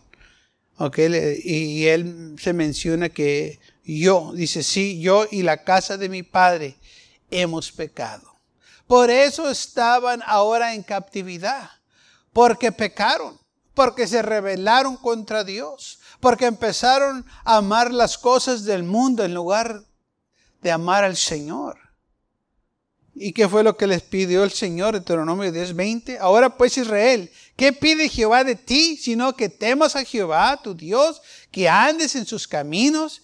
Y 1.45 1.87
él 1.87 2.37
se 2.41 2.53
menciona 2.53 3.09
que 3.09 3.61
yo, 3.85 4.33
dice, 4.35 4.63
sí, 4.63 5.01
yo 5.01 5.27
y 5.31 5.43
la 5.43 5.65
casa 5.65 5.97
de 5.97 6.09
mi 6.09 6.23
padre 6.23 6.77
hemos 7.31 7.73
pecado. 7.73 8.33
Por 8.87 9.11
eso 9.11 9.49
estaban 9.51 10.23
ahora 10.27 10.75
en 10.75 10.83
captividad, 10.83 11.71
porque 12.33 12.73
pecaron, 12.73 13.39
porque 13.75 14.07
se 14.07 14.23
rebelaron 14.23 14.97
contra 14.97 15.45
Dios, 15.45 15.99
porque 16.21 16.47
empezaron 16.47 17.25
a 17.45 17.57
amar 17.57 17.93
las 17.93 18.19
cosas 18.19 18.65
del 18.65 18.83
mundo 18.83 19.25
en 19.25 19.35
lugar 19.35 19.85
de 20.61 20.71
amar 20.71 21.05
al 21.05 21.17
Señor. 21.17 21.79
¿Y 23.15 23.33
qué 23.33 23.49
fue 23.49 23.63
lo 23.63 23.77
que 23.77 23.87
les 23.87 24.03
pidió 24.03 24.43
el 24.45 24.53
Señor? 24.53 24.95
Deuteronomio 24.95 25.53
10:20. 25.53 26.19
Ahora 26.19 26.57
pues 26.57 26.79
Israel, 26.79 27.31
¿qué 27.57 27.73
pide 27.73 28.09
Jehová 28.09 28.45
de 28.45 28.57
ti? 28.57 28.97
Sino 28.97 29.35
que 29.37 29.49
temas 29.49 29.97
a 29.97 30.05
Jehová, 30.05 30.61
tu 30.63 30.75
Dios, 30.75 31.23
que 31.51 31.69
andes 31.69 32.15
en 32.17 32.27
sus 32.27 32.47
caminos 32.47 33.23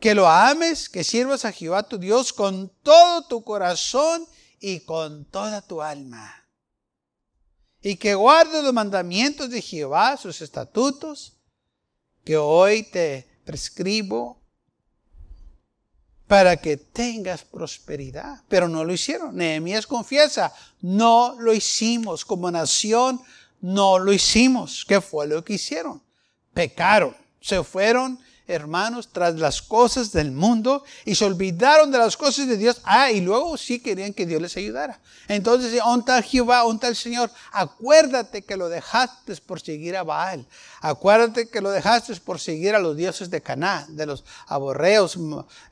que 0.00 0.14
lo 0.14 0.28
ames, 0.28 0.88
que 0.88 1.04
sirvas 1.04 1.44
a 1.44 1.52
Jehová 1.52 1.82
tu 1.82 1.98
Dios 1.98 2.32
con 2.32 2.70
todo 2.82 3.26
tu 3.26 3.42
corazón 3.42 4.26
y 4.60 4.80
con 4.80 5.24
toda 5.26 5.62
tu 5.62 5.82
alma. 5.82 6.44
Y 7.82 7.96
que 7.96 8.14
guardes 8.14 8.62
los 8.64 8.72
mandamientos 8.72 9.50
de 9.50 9.62
Jehová, 9.62 10.16
sus 10.16 10.40
estatutos, 10.40 11.34
que 12.24 12.36
hoy 12.36 12.82
te 12.82 13.40
prescribo 13.44 14.42
para 16.26 16.56
que 16.56 16.76
tengas 16.76 17.44
prosperidad. 17.44 18.42
Pero 18.48 18.68
no 18.68 18.84
lo 18.84 18.92
hicieron. 18.92 19.36
Nehemías 19.36 19.86
confiesa, 19.86 20.52
no 20.80 21.36
lo 21.38 21.54
hicimos 21.54 22.24
como 22.24 22.50
nación, 22.50 23.22
no 23.60 23.98
lo 23.98 24.12
hicimos. 24.12 24.84
¿Qué 24.86 25.00
fue 25.00 25.26
lo 25.26 25.44
que 25.44 25.54
hicieron? 25.54 26.02
Pecaron, 26.54 27.16
se 27.40 27.62
fueron 27.62 28.18
hermanos, 28.46 29.08
tras 29.12 29.34
las 29.34 29.60
cosas 29.60 30.12
del 30.12 30.30
mundo 30.30 30.84
y 31.04 31.14
se 31.14 31.24
olvidaron 31.24 31.90
de 31.90 31.98
las 31.98 32.16
cosas 32.16 32.46
de 32.46 32.56
Dios. 32.56 32.80
Ah, 32.84 33.10
y 33.10 33.20
luego 33.20 33.56
sí 33.56 33.80
querían 33.80 34.12
que 34.12 34.26
Dios 34.26 34.40
les 34.40 34.56
ayudara. 34.56 35.00
Entonces, 35.28 35.80
onta 35.84 36.22
Jehová, 36.22 36.64
onta 36.64 36.88
el 36.88 36.96
Señor, 36.96 37.30
acuérdate 37.52 38.42
que 38.42 38.56
lo 38.56 38.68
dejaste 38.68 39.36
por 39.36 39.60
seguir 39.60 39.96
a 39.96 40.04
Baal. 40.04 40.46
Acuérdate 40.80 41.48
que 41.48 41.60
lo 41.60 41.70
dejaste 41.70 42.14
por 42.16 42.38
seguir 42.38 42.74
a 42.74 42.78
los 42.78 42.96
dioses 42.96 43.30
de 43.30 43.42
Caná, 43.42 43.86
de 43.88 44.06
los 44.06 44.24
aborreos, 44.46 45.18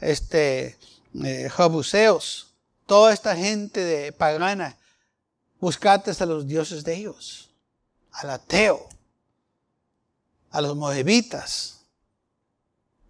este, 0.01 0.77
eh, 1.23 1.49
jabuseos, 1.51 2.55
toda 2.87 3.13
esta 3.13 3.37
gente 3.37 3.81
de 3.81 4.13
pagana. 4.13 4.77
Buscate 5.61 6.11
a 6.19 6.27
los 6.27 6.47
dioses 6.47 6.85
de 6.85 6.95
ellos, 6.95 7.44
al 8.15 8.31
ateo, 8.31 8.89
a 10.51 10.61
los 10.61 10.77
moabitas 10.77 11.81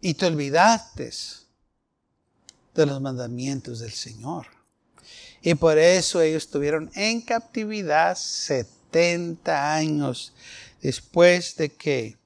y 0.00 0.14
te 0.14 0.26
olvidaste 0.26 1.11
de 2.75 2.87
los 2.87 3.00
mandamientos 3.00 3.80
del 3.80 3.92
Señor. 3.92 4.46
Y 5.40 5.54
por 5.54 5.78
eso 5.78 6.20
ellos 6.20 6.44
estuvieron 6.44 6.90
en 6.94 7.20
captividad 7.20 8.16
70 8.16 9.75
años 9.75 10.32
después 10.80 11.56
de 11.56 11.70
que 11.70 12.16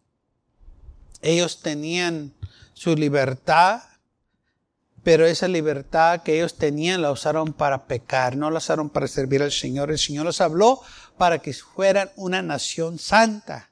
ellos 1.20 1.60
tenían 1.62 2.32
su 2.74 2.94
libertad, 2.94 3.82
pero 5.02 5.26
esa 5.26 5.48
libertad 5.48 6.22
que 6.22 6.36
ellos 6.36 6.54
tenían 6.56 7.02
la 7.02 7.10
usaron 7.10 7.52
para 7.52 7.86
pecar, 7.86 8.36
no 8.36 8.50
la 8.50 8.58
usaron 8.58 8.88
para 8.90 9.08
servir 9.08 9.42
al 9.42 9.52
Señor. 9.52 9.90
El 9.90 9.98
Señor 9.98 10.26
los 10.26 10.40
habló 10.40 10.80
para 11.18 11.40
que 11.40 11.52
fueran 11.52 12.10
una 12.16 12.40
nación 12.40 12.98
santa 12.98 13.68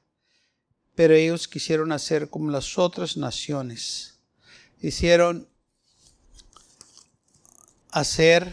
pero 0.97 1.13
ellos 1.13 1.47
quisieron 1.47 1.91
hacer 1.91 2.27
como 2.27 2.49
las 2.49 2.79
otras 2.79 3.17
naciones. 3.17 4.15
Hicieron 4.81 5.47
hacer 7.91 8.51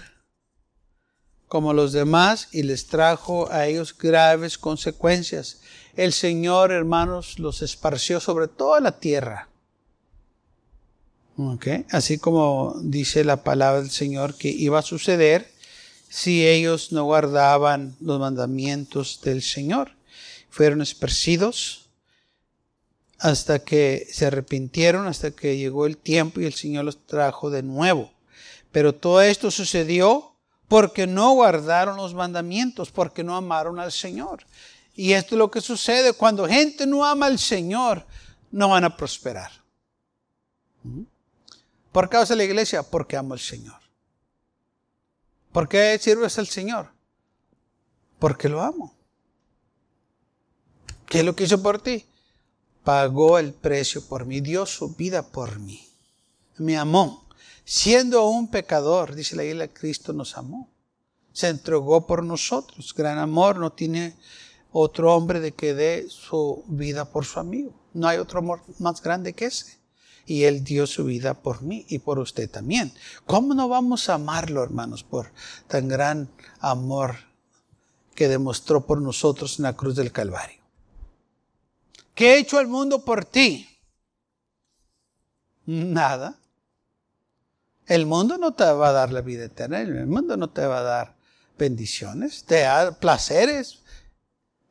como 1.48 1.72
los 1.72 1.94
demás 1.94 2.48
y 2.52 2.64
les 2.64 2.86
trajo 2.86 3.50
a 3.50 3.66
ellos 3.66 3.96
graves 3.96 4.58
consecuencias. 4.58 5.62
El 5.96 6.12
Señor, 6.12 6.70
hermanos, 6.70 7.38
los 7.38 7.62
esparció 7.62 8.20
sobre 8.20 8.46
toda 8.46 8.78
la 8.80 9.00
tierra. 9.00 9.48
Así 11.90 12.18
como 12.18 12.74
dice 12.82 13.24
la 13.24 13.42
palabra 13.42 13.80
del 13.80 13.90
Señor 13.90 14.34
que 14.34 14.50
iba 14.50 14.80
a 14.80 14.82
suceder 14.82 15.50
si 16.14 16.46
ellos 16.46 16.92
no 16.92 17.02
guardaban 17.02 17.96
los 17.98 18.20
mandamientos 18.20 19.20
del 19.24 19.42
Señor. 19.42 19.96
Fueron 20.48 20.80
esparcidos 20.80 21.90
hasta 23.18 23.58
que 23.58 24.06
se 24.12 24.26
arrepintieron, 24.26 25.08
hasta 25.08 25.32
que 25.32 25.56
llegó 25.56 25.86
el 25.86 25.96
tiempo 25.96 26.40
y 26.40 26.44
el 26.44 26.54
Señor 26.54 26.84
los 26.84 27.04
trajo 27.04 27.50
de 27.50 27.64
nuevo. 27.64 28.12
Pero 28.70 28.94
todo 28.94 29.22
esto 29.22 29.50
sucedió 29.50 30.36
porque 30.68 31.08
no 31.08 31.32
guardaron 31.32 31.96
los 31.96 32.14
mandamientos, 32.14 32.92
porque 32.92 33.24
no 33.24 33.34
amaron 33.34 33.80
al 33.80 33.90
Señor. 33.90 34.46
Y 34.94 35.14
esto 35.14 35.34
es 35.34 35.38
lo 35.40 35.50
que 35.50 35.60
sucede 35.60 36.12
cuando 36.12 36.46
gente 36.46 36.86
no 36.86 37.04
ama 37.04 37.26
al 37.26 37.40
Señor, 37.40 38.06
no 38.52 38.68
van 38.68 38.84
a 38.84 38.96
prosperar. 38.96 39.50
¿Mm? 40.84 41.02
¿Por 41.90 42.08
qué 42.08 42.18
hace 42.18 42.36
la 42.36 42.44
iglesia? 42.44 42.84
Porque 42.84 43.16
amo 43.16 43.34
al 43.34 43.40
Señor. 43.40 43.83
¿Por 45.54 45.68
qué 45.68 45.96
sirves 46.00 46.36
al 46.40 46.48
Señor? 46.48 46.88
Porque 48.18 48.48
lo 48.48 48.60
amo. 48.60 48.92
¿Qué 51.06 51.20
es 51.20 51.24
lo 51.24 51.36
que 51.36 51.44
hizo 51.44 51.62
por 51.62 51.80
ti? 51.80 52.04
Pagó 52.82 53.38
el 53.38 53.52
precio 53.52 54.04
por 54.04 54.26
mí, 54.26 54.40
dio 54.40 54.66
su 54.66 54.96
vida 54.96 55.30
por 55.30 55.60
mí. 55.60 55.88
Me 56.56 56.76
amó. 56.76 57.28
Siendo 57.64 58.26
un 58.26 58.50
pecador, 58.50 59.14
dice 59.14 59.36
la 59.36 59.44
Iglesia, 59.44 59.72
Cristo 59.72 60.12
nos 60.12 60.36
amó. 60.36 60.68
Se 61.32 61.46
entregó 61.46 62.04
por 62.04 62.24
nosotros. 62.24 62.92
Gran 62.92 63.18
amor 63.18 63.60
no 63.60 63.70
tiene 63.70 64.16
otro 64.72 65.14
hombre 65.14 65.38
de 65.38 65.52
que 65.52 65.72
dé 65.72 66.06
su 66.08 66.64
vida 66.66 67.04
por 67.04 67.26
su 67.26 67.38
amigo. 67.38 67.72
No 67.92 68.08
hay 68.08 68.18
otro 68.18 68.40
amor 68.40 68.60
más 68.80 69.00
grande 69.00 69.34
que 69.34 69.44
ese 69.44 69.78
y 70.26 70.44
Él 70.44 70.64
dio 70.64 70.86
su 70.86 71.04
vida 71.04 71.34
por 71.34 71.62
mí 71.62 71.84
y 71.88 71.98
por 71.98 72.18
usted 72.18 72.50
también. 72.50 72.92
¿Cómo 73.26 73.54
no 73.54 73.68
vamos 73.68 74.08
a 74.08 74.14
amarlo, 74.14 74.62
hermanos, 74.62 75.02
por 75.02 75.32
tan 75.68 75.88
gran 75.88 76.28
amor 76.60 77.16
que 78.14 78.28
demostró 78.28 78.86
por 78.86 79.00
nosotros 79.00 79.58
en 79.58 79.64
la 79.64 79.74
cruz 79.74 79.96
del 79.96 80.12
Calvario? 80.12 80.62
¿Qué 82.14 82.30
ha 82.30 82.36
hecho 82.36 82.60
el 82.60 82.68
mundo 82.68 83.04
por 83.04 83.24
ti? 83.24 83.68
Nada. 85.66 86.38
El 87.86 88.06
mundo 88.06 88.38
no 88.38 88.54
te 88.54 88.64
va 88.64 88.88
a 88.88 88.92
dar 88.92 89.12
la 89.12 89.20
vida 89.20 89.44
eterna, 89.44 89.80
el 89.80 90.06
mundo 90.06 90.36
no 90.36 90.48
te 90.48 90.64
va 90.64 90.78
a 90.78 90.82
dar 90.82 91.14
bendiciones, 91.58 92.44
te 92.44 92.60
da 92.60 92.92
placeres 92.92 93.84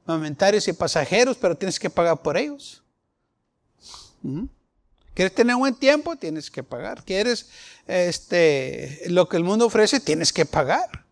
momentarios 0.05 0.67
y 0.67 0.73
pasajeros, 0.73 1.37
pero 1.37 1.55
tienes 1.55 1.79
que 1.79 1.89
pagar 1.89 2.21
por 2.21 2.37
ellos. 2.37 2.83
¿Mm? 4.21 4.45
¿Quieres 5.13 5.35
tener 5.35 5.55
buen 5.55 5.75
tiempo? 5.75 6.15
Tienes 6.15 6.49
que 6.49 6.63
pagar. 6.63 7.03
¿Quieres 7.03 7.49
este, 7.87 9.03
lo 9.07 9.29
que 9.29 9.37
el 9.37 9.43
mundo 9.43 9.67
ofrece? 9.67 9.99
Tienes 9.99 10.33
que 10.33 10.45
pagar. 10.45 11.05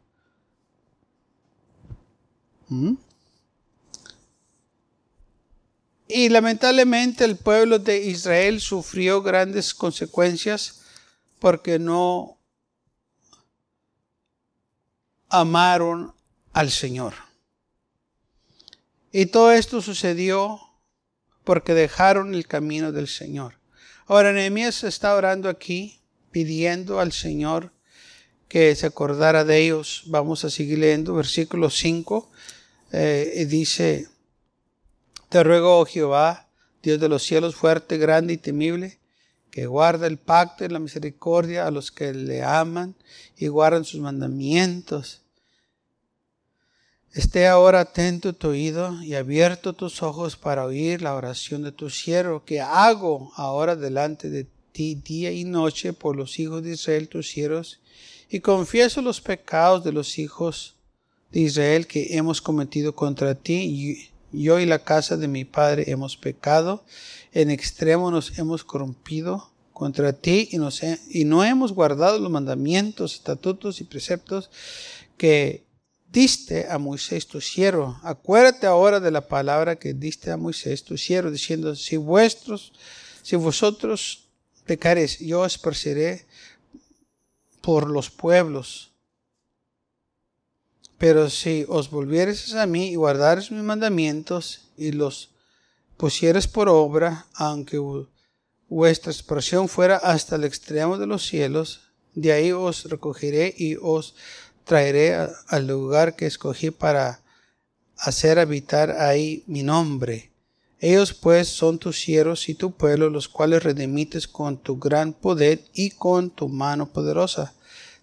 ¿Mm? 2.68 2.96
Y 6.08 6.30
lamentablemente 6.30 7.24
el 7.24 7.38
pueblo 7.38 7.80
de 7.80 8.00
Israel 8.00 8.60
sufrió 8.60 9.22
grandes 9.22 9.74
consecuencias 9.74 10.82
porque 11.40 11.80
no 11.80 12.38
amaron 15.30 16.14
al 16.52 16.70
Señor. 16.70 17.14
Y 19.12 19.28
todo 19.28 19.52
esto 19.52 19.82
sucedió 19.82 20.60
porque 21.44 21.74
dejaron 21.74 22.34
el 22.34 22.48
camino 22.48 22.92
del 22.92 23.08
Señor. 23.08 23.61
Ahora, 24.12 24.34
Nehemías 24.34 24.84
está 24.84 25.16
orando 25.16 25.48
aquí, 25.48 26.02
pidiendo 26.32 27.00
al 27.00 27.14
Señor 27.14 27.72
que 28.50 28.76
se 28.76 28.86
acordara 28.86 29.46
de 29.46 29.64
ellos. 29.64 30.04
Vamos 30.08 30.44
a 30.44 30.50
seguir 30.50 30.80
leyendo 30.80 31.14
versículo 31.14 31.70
5. 31.70 32.30
Eh, 32.92 33.46
dice, 33.48 34.10
te 35.30 35.42
ruego, 35.46 35.80
oh 35.80 35.86
Jehová, 35.86 36.50
Dios 36.84 37.00
de 37.00 37.08
los 37.08 37.24
cielos, 37.24 37.56
fuerte, 37.56 37.98
grande 37.98 38.34
y 38.34 38.38
temible, 38.38 39.00
que 39.50 39.66
guarda 39.66 40.08
el 40.08 40.18
pacto 40.18 40.66
y 40.66 40.68
la 40.68 40.80
misericordia 40.80 41.66
a 41.66 41.72
los 41.72 41.90
que 41.90 42.14
le 42.14 42.44
aman 42.44 42.96
y 43.38 43.48
guardan 43.48 43.86
sus 43.86 44.02
mandamientos 44.02 45.21
Esté 47.14 47.46
ahora 47.46 47.82
atento 47.82 48.32
tu 48.32 48.48
oído 48.48 49.04
y 49.04 49.16
abierto 49.16 49.74
tus 49.74 50.02
ojos 50.02 50.38
para 50.38 50.64
oír 50.64 51.02
la 51.02 51.14
oración 51.14 51.62
de 51.62 51.74
tu 51.74 51.90
siervo, 51.90 52.46
que 52.46 52.62
hago 52.62 53.34
ahora 53.36 53.76
delante 53.76 54.30
de 54.30 54.48
ti 54.72 54.96
día 54.96 55.30
y 55.34 55.44
noche 55.44 55.92
por 55.92 56.16
los 56.16 56.40
hijos 56.40 56.64
de 56.64 56.72
Israel, 56.72 57.10
tus 57.10 57.28
siervos, 57.28 57.82
y 58.30 58.40
confieso 58.40 59.02
los 59.02 59.20
pecados 59.20 59.84
de 59.84 59.92
los 59.92 60.18
hijos 60.20 60.76
de 61.34 61.42
Israel 61.42 61.86
que 61.86 62.16
hemos 62.16 62.42
cometido 62.42 62.96
contra 62.96 63.36
ti. 63.36 64.10
Yo 64.32 64.62
y 64.62 64.66
la 64.66 64.80
casa 64.86 65.18
de 65.18 65.28
mi 65.28 65.44
padre 65.44 65.92
hemos 65.92 66.16
pecado, 66.16 66.86
en 67.34 67.52
extremo 67.52 68.10
nos 68.10 68.40
hemos 68.40 68.64
corrompido 68.64 69.52
contra 69.74 70.14
ti 70.14 70.48
y, 70.50 71.20
y 71.20 71.26
no 71.26 71.44
hemos 71.44 71.74
guardado 71.74 72.20
los 72.20 72.32
mandamientos, 72.32 73.16
estatutos 73.16 73.82
y 73.82 73.84
preceptos 73.84 74.50
que 75.18 75.66
diste 76.12 76.68
a 76.70 76.78
Moisés 76.78 77.28
tu 77.28 77.40
siervo. 77.40 78.00
Acuérdate 78.04 78.68
ahora 78.68 79.00
de 79.00 79.12
la 79.12 79.28
palabra 79.28 79.78
que 79.78 79.94
diste 79.94 80.32
a 80.32 80.38
Moisés 80.38 80.84
tu 80.84 80.98
siervo, 80.98 81.32
diciendo, 81.32 81.76
si 81.76 81.98
vuestros, 81.98 82.74
si 83.24 83.36
vosotros 83.36 84.28
pecaréis, 84.66 85.20
yo 85.20 85.42
os 85.42 85.58
perseguiré 85.58 86.26
por 87.62 87.90
los 87.90 88.10
pueblos. 88.10 88.92
Pero 90.98 91.30
si 91.30 91.66
os 91.68 91.90
volviereis 91.90 92.54
a 92.54 92.66
mí 92.66 92.90
y 92.92 92.96
guardareis 92.96 93.50
mis 93.50 93.64
mandamientos 93.64 94.62
y 94.78 94.92
los 94.92 95.32
pusieres 95.98 96.48
por 96.48 96.70
obra, 96.70 97.26
aunque 97.34 97.80
vuestra 98.68 99.12
expresión 99.12 99.68
fuera 99.68 99.98
hasta 99.98 100.36
el 100.36 100.44
extremo 100.44 100.98
de 100.98 101.08
los 101.08 101.26
cielos, 101.26 101.82
de 102.14 102.34
ahí 102.34 102.52
os 102.52 102.86
recogeré 102.86 103.54
y 103.58 103.78
os 103.82 104.16
traeré 104.64 105.16
al 105.48 105.68
lugar 105.68 106.16
que 106.16 106.26
escogí 106.26 106.72
para 106.72 107.22
hacer 107.98 108.40
habitar 108.40 108.92
ahí 108.92 109.44
mi 109.48 109.64
nombre. 109.64 110.32
Ellos 110.80 111.14
pues 111.14 111.48
son 111.48 111.78
tus 111.78 112.02
siervos 112.02 112.50
y 112.50 112.56
tu 112.56 112.72
pueblo, 112.72 113.12
los 113.12 113.28
cuales 113.28 113.62
redimites 113.62 114.28
con 114.28 114.58
tu 114.58 114.80
gran 114.80 115.14
poder 115.14 115.64
y 115.74 115.92
con 115.92 116.32
tu 116.32 116.50
mano 116.50 116.92
poderosa. 116.92 117.54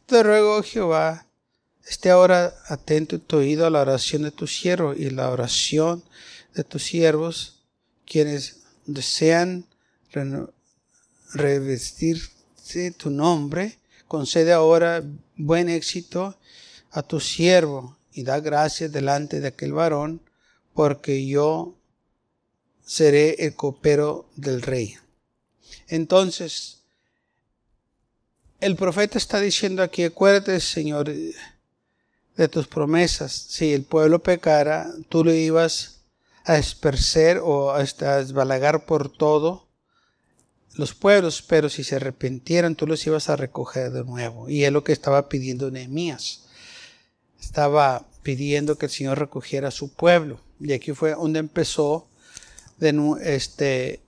Te 0.06 0.22
ruego, 0.22 0.62
Jehová, 0.62 1.26
esté 1.84 2.10
ahora 2.10 2.54
atento 2.68 3.18
tu 3.18 3.38
oído 3.38 3.66
a 3.66 3.70
la 3.70 3.80
oración 3.80 4.22
de 4.22 4.30
tu 4.30 4.46
siervo 4.46 4.94
y 4.94 5.10
la 5.10 5.30
oración 5.30 6.04
de 6.54 6.62
tus 6.62 6.84
siervos, 6.84 7.64
quienes 8.06 8.60
desean 8.86 9.66
revestirse 11.32 12.92
tu 12.96 13.10
nombre. 13.10 13.78
Concede 14.06 14.52
ahora 14.52 15.02
buen 15.36 15.68
éxito 15.68 16.38
a 16.90 17.02
tu 17.02 17.20
siervo 17.20 17.96
y 18.12 18.22
da 18.22 18.40
gracias 18.40 18.92
delante 18.92 19.40
de 19.40 19.48
aquel 19.48 19.72
varón, 19.72 20.20
porque 20.74 21.26
yo 21.26 21.76
seré 22.84 23.36
el 23.44 23.54
copero 23.54 24.28
del 24.36 24.62
rey. 24.62 24.96
Entonces, 25.88 26.78
el 28.60 28.76
profeta 28.76 29.18
está 29.18 29.40
diciendo 29.40 29.82
aquí, 29.82 30.04
acuérdate, 30.04 30.58
Señor, 30.60 31.10
de 32.36 32.48
tus 32.48 32.66
promesas. 32.66 33.32
Si 33.32 33.72
el 33.72 33.84
pueblo 33.84 34.22
pecara, 34.22 34.90
tú 35.08 35.24
lo 35.24 35.32
ibas 35.32 36.00
a 36.44 36.56
esparcer 36.58 37.40
o 37.42 37.72
a 37.72 37.82
desbalagar 37.82 38.86
por 38.86 39.12
todo 39.12 39.68
los 40.74 40.94
pueblos, 40.94 41.42
pero 41.42 41.68
si 41.68 41.84
se 41.84 41.96
arrepintieran, 41.96 42.74
tú 42.74 42.86
los 42.86 43.06
ibas 43.06 43.28
a 43.28 43.36
recoger 43.36 43.90
de 43.90 44.04
nuevo. 44.04 44.48
Y 44.48 44.64
es 44.64 44.72
lo 44.72 44.84
que 44.84 44.92
estaba 44.92 45.28
pidiendo 45.28 45.70
Nehemías 45.70 46.47
estaba 47.40 48.06
pidiendo 48.22 48.76
que 48.76 48.86
el 48.86 48.92
Señor 48.92 49.18
recogiera 49.18 49.68
a 49.68 49.72
su 49.72 49.92
pueblo. 49.92 50.40
Y 50.60 50.72
aquí 50.72 50.92
fue 50.92 51.12
donde 51.12 51.38
empezó 51.38 52.08
de, 52.78 52.94
este, 53.22 54.02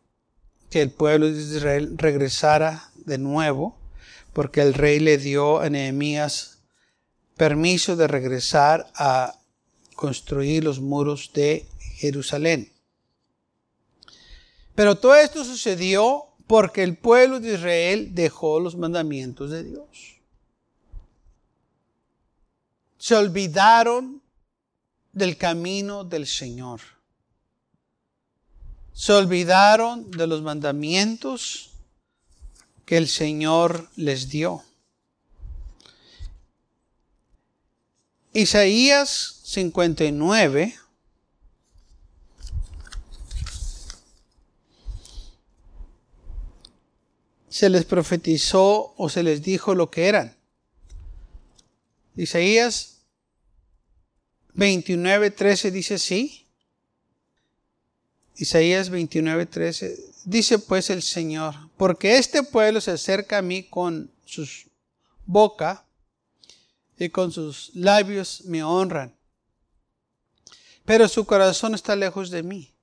que 0.68 0.82
el 0.82 0.90
pueblo 0.90 1.26
de 1.26 1.40
Israel 1.40 1.94
regresara 1.96 2.90
de 2.94 3.18
nuevo, 3.18 3.76
porque 4.32 4.62
el 4.62 4.74
rey 4.74 5.00
le 5.00 5.18
dio 5.18 5.60
a 5.60 5.68
Nehemías 5.70 6.58
permiso 7.36 7.96
de 7.96 8.06
regresar 8.06 8.90
a 8.94 9.38
construir 9.94 10.64
los 10.64 10.80
muros 10.80 11.30
de 11.34 11.66
Jerusalén. 11.96 12.70
Pero 14.74 14.96
todo 14.96 15.14
esto 15.14 15.44
sucedió 15.44 16.24
porque 16.46 16.82
el 16.82 16.96
pueblo 16.96 17.40
de 17.40 17.54
Israel 17.54 18.14
dejó 18.14 18.60
los 18.60 18.76
mandamientos 18.76 19.50
de 19.50 19.64
Dios. 19.64 20.19
Se 23.00 23.16
olvidaron 23.16 24.22
del 25.10 25.38
camino 25.38 26.04
del 26.04 26.26
Señor. 26.26 26.82
Se 28.92 29.14
olvidaron 29.14 30.10
de 30.10 30.26
los 30.26 30.42
mandamientos 30.42 31.70
que 32.84 32.98
el 32.98 33.08
Señor 33.08 33.88
les 33.96 34.28
dio. 34.28 34.62
Isaías 38.34 39.40
59 39.44 40.78
se 47.48 47.70
les 47.70 47.86
profetizó 47.86 48.92
o 48.98 49.08
se 49.08 49.22
les 49.22 49.40
dijo 49.42 49.74
lo 49.74 49.90
que 49.90 50.06
eran. 50.06 50.39
Isaías 52.20 52.98
29, 54.52 55.30
13 55.30 55.70
dice 55.70 55.98
sí. 55.98 56.46
Isaías 58.36 58.90
29, 58.90 59.46
13 59.46 59.98
dice 60.26 60.58
pues 60.58 60.90
el 60.90 61.00
Señor, 61.02 61.54
porque 61.78 62.18
este 62.18 62.42
pueblo 62.42 62.82
se 62.82 62.90
acerca 62.90 63.38
a 63.38 63.42
mí 63.42 63.62
con 63.62 64.10
sus 64.26 64.66
boca 65.24 65.86
y 66.98 67.08
con 67.08 67.32
sus 67.32 67.70
labios 67.74 68.42
me 68.44 68.62
honran, 68.62 69.16
pero 70.84 71.08
su 71.08 71.24
corazón 71.24 71.74
está 71.74 71.96
lejos 71.96 72.28
de 72.30 72.42
mí. 72.42 72.74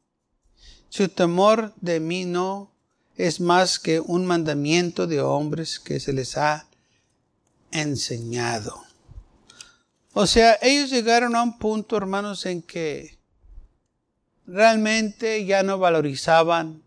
Su 0.90 1.10
temor 1.10 1.76
de 1.80 2.00
mí 2.00 2.26
no 2.26 2.72
es 3.16 3.40
más 3.40 3.78
que 3.78 4.00
un 4.00 4.26
mandamiento 4.26 5.06
de 5.06 5.22
hombres 5.22 5.80
que 5.80 6.00
se 6.00 6.12
les 6.12 6.38
ha 6.38 6.68
enseñado. 7.72 8.88
O 10.20 10.26
sea, 10.26 10.58
ellos 10.64 10.90
llegaron 10.90 11.36
a 11.36 11.44
un 11.44 11.60
punto, 11.60 11.96
hermanos, 11.96 12.46
en 12.48 12.64
que 12.64 13.20
realmente 14.48 15.46
ya 15.46 15.62
no 15.62 15.78
valorizaban 15.78 16.82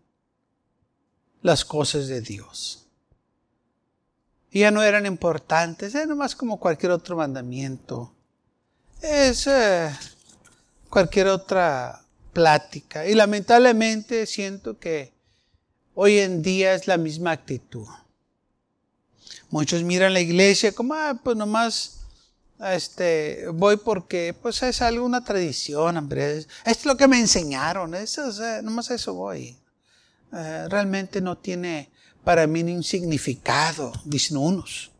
las 1.41 1.63
cosas 1.63 2.07
de 2.07 2.19
Dios. 2.19 2.85
Ya 4.51 4.69
no 4.69 4.83
eran 4.83 5.05
importantes, 5.05 5.95
era 5.95 6.13
más 6.13 6.35
como 6.35 6.59
cualquier 6.59 6.91
otro 6.91 7.15
mandamiento. 7.15 8.13
Es 9.01 9.47
eh, 9.47 9.89
cualquier 10.89 11.27
otra 11.27 12.03
plática. 12.33 13.07
Y 13.07 13.15
lamentablemente 13.15 14.25
siento 14.25 14.77
que 14.77 15.13
Hoy 15.93 16.19
en 16.19 16.41
día 16.41 16.73
es 16.73 16.87
la 16.87 16.97
misma 16.97 17.31
actitud. 17.31 17.85
Muchos 19.49 19.83
miran 19.83 20.13
la 20.13 20.21
iglesia 20.21 20.71
como, 20.71 20.93
ah, 20.93 21.19
pues 21.21 21.35
nomás 21.35 22.00
este, 22.63 23.47
voy 23.53 23.77
porque 23.77 24.35
pues 24.39 24.61
es 24.63 24.81
alguna 24.81 25.23
tradición, 25.23 25.97
hombre. 25.97 26.45
Es 26.65 26.85
lo 26.85 26.95
que 26.95 27.07
me 27.07 27.19
enseñaron, 27.19 27.95
eso, 27.95 28.31
nomás 28.61 28.91
a 28.91 28.95
eso 28.95 29.13
voy. 29.13 29.57
Eh, 30.33 30.67
realmente 30.69 31.21
no 31.21 31.37
tiene 31.37 31.89
para 32.23 32.45
mí 32.47 32.63
ningún 32.63 32.83
significado, 32.83 33.91
dicen 34.05 34.37
unos. 34.37 34.91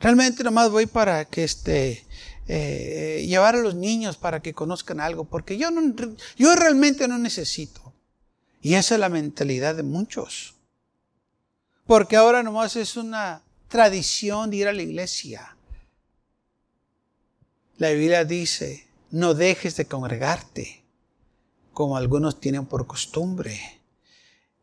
Realmente 0.00 0.42
nomás 0.42 0.70
voy 0.70 0.86
para 0.86 1.24
que 1.24 1.44
este, 1.44 2.06
eh, 2.46 3.24
llevar 3.28 3.56
a 3.56 3.60
los 3.60 3.74
niños 3.74 4.16
para 4.16 4.40
que 4.40 4.54
conozcan 4.54 5.00
algo, 5.00 5.24
porque 5.24 5.58
yo, 5.58 5.70
no, 5.70 5.94
yo 6.36 6.56
realmente 6.56 7.06
no 7.06 7.18
necesito. 7.18 7.92
Y 8.62 8.74
esa 8.74 8.94
es 8.94 9.00
la 9.00 9.08
mentalidad 9.08 9.74
de 9.74 9.82
muchos. 9.82 10.54
Porque 11.86 12.16
ahora 12.16 12.42
nomás 12.42 12.76
es 12.76 12.96
una 12.96 13.42
tradición 13.68 14.50
de 14.50 14.56
ir 14.56 14.68
a 14.68 14.72
la 14.72 14.82
iglesia. 14.82 15.57
La 17.78 17.90
Biblia 17.90 18.24
dice, 18.24 18.88
no 19.12 19.34
dejes 19.34 19.76
de 19.76 19.86
congregarte, 19.86 20.82
como 21.72 21.96
algunos 21.96 22.40
tienen 22.40 22.66
por 22.66 22.88
costumbre. 22.88 23.80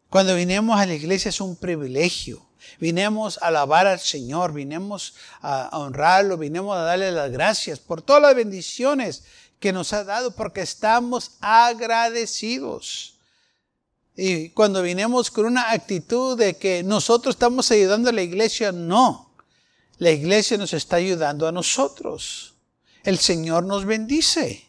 Cuando 0.10 0.36
vinimos 0.36 0.78
a 0.78 0.86
la 0.86 0.96
iglesia 0.96 1.30
es 1.30 1.40
un 1.40 1.56
privilegio. 1.56 2.46
Vinemos 2.78 3.42
a 3.42 3.48
alabar 3.48 3.88
al 3.88 4.02
Señor, 4.02 4.52
vinemos 4.52 5.14
a 5.42 5.70
honrarlo, 5.78 6.38
vinemos 6.38 6.76
a 6.76 6.82
darle 6.82 7.10
las 7.14 7.32
gracias 7.32 7.80
por 7.80 8.02
todas 8.02 8.22
las 8.22 8.36
bendiciones 8.36 9.24
que 9.62 9.72
nos 9.72 9.94
ha 9.94 10.04
dado, 10.04 10.36
porque 10.36 10.60
estamos 10.60 11.38
agradecidos. 11.40 13.18
Y 14.18 14.50
cuando 14.50 14.82
vinimos 14.82 15.32
con 15.32 15.46
una 15.46 15.72
actitud 15.72 16.38
de 16.38 16.58
que 16.58 16.84
nosotros 16.84 17.36
estamos 17.36 17.72
ayudando 17.72 18.10
a 18.10 18.14
la 18.14 18.24
iglesia, 18.24 18.74
no. 18.74 19.32
La 20.00 20.12
iglesia 20.12 20.58
nos 20.58 20.74
está 20.74 20.98
ayudando 20.98 21.48
a 21.48 21.54
nosotros. 21.54 22.55
El 23.06 23.20
Señor 23.20 23.66
nos 23.66 23.86
bendice. 23.86 24.66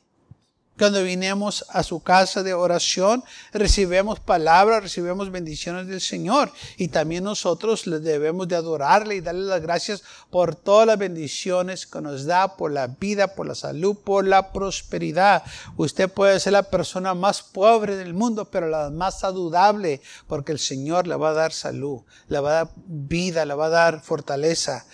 Cuando 0.79 1.03
vinimos 1.03 1.64
a 1.70 1.83
su 1.83 2.03
casa 2.03 2.42
de 2.42 2.53
oración, 2.53 3.25
recibimos 3.55 4.20
palabras, 4.20 4.83
recibimos 4.83 5.33
bendiciones 5.33 5.87
del 5.87 6.03
Señor. 6.03 6.53
Y 6.77 6.88
también 6.88 7.25
nosotros 7.25 7.87
le 7.87 7.99
debemos 7.99 8.46
de 8.46 8.57
adorarle 8.57 9.14
y 9.16 9.22
darle 9.22 9.46
las 9.46 9.62
gracias 9.62 10.03
por 10.29 10.55
todas 10.55 10.87
las 10.87 10.99
bendiciones 10.99 11.87
que 11.87 12.03
nos 12.03 12.27
da, 12.27 12.59
por 12.59 12.72
la 12.72 12.88
vida, 12.88 13.35
por 13.35 13.46
la 13.46 13.55
salud, 13.55 13.96
por 13.96 14.27
la 14.27 14.53
prosperidad. 14.53 15.42
Usted 15.79 16.11
puede 16.11 16.38
ser 16.38 16.53
la 16.53 16.64
persona 16.64 17.14
más 17.14 17.42
pobre 17.42 17.96
del 17.96 18.12
mundo, 18.12 18.44
pero 18.51 18.68
la 18.68 18.90
más 18.90 19.20
saludable, 19.20 20.03
porque 20.27 20.53
el 20.53 20.59
Señor 20.59 21.07
le 21.07 21.16
va 21.16 21.31
a 21.31 21.33
dar 21.33 21.55
salud, 21.55 22.03
le 22.29 22.38
va 22.38 22.51
a 22.51 22.64
dar 22.64 22.68
vida, 22.87 23.46
le 23.46 23.55
va 23.55 23.66
a 23.66 23.70
dar 23.70 24.03
fortaleza. 24.03 24.85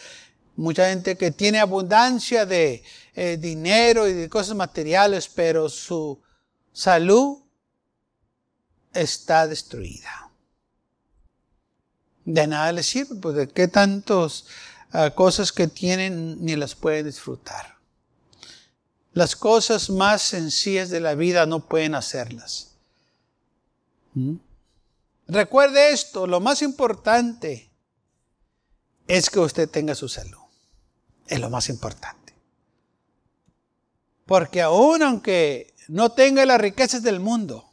Mucha 0.57 0.91
gente 0.91 1.17
que 1.17 1.31
tiene 1.31 1.61
abundancia 1.61 2.45
de 2.45 2.83
eh, 3.15 3.39
dinero 3.41 4.07
y 4.07 4.13
de 4.13 4.29
cosas 4.29 4.55
materiales, 4.55 5.29
pero 5.29 5.69
su 5.69 6.21
salud 6.73 7.39
está 8.93 9.47
destruida. 9.47 10.31
De 12.25 12.47
nada 12.47 12.71
le 12.73 12.83
sirve, 12.83 13.17
pues 13.17 13.35
de 13.35 13.49
qué 13.49 13.67
tantas 13.67 14.45
ah, 14.93 15.11
cosas 15.11 15.53
que 15.53 15.69
tienen 15.69 16.45
ni 16.45 16.55
las 16.55 16.75
puede 16.75 17.03
disfrutar. 17.03 17.79
Las 19.15 19.35
cosas 19.35 19.89
más 19.89 20.23
sencillas 20.23 20.91
de 20.91 21.01
la 21.01 21.15
vida 21.15 21.47
no 21.47 21.67
pueden 21.67 21.95
hacerlas. 21.95 22.73
¿Mm? 24.15 24.37
Recuerde 25.29 25.93
esto, 25.93 26.27
lo 26.27 26.41
más 26.41 26.61
importante 26.61 27.71
es 29.09 29.31
que 29.31 29.41
usted 29.41 29.69
tenga 29.69 29.95
su 29.95 30.09
salud 30.09 30.42
es 31.27 31.41
lo 31.41 31.51
más 31.51 31.69
importante. 31.69 32.35
Porque 34.27 34.63
aún 34.63 35.03
aunque 35.03 35.75
no 35.89 36.13
tenga 36.13 36.47
las 36.47 36.61
riquezas 36.61 37.03
del 37.03 37.21
mundo, 37.21 37.73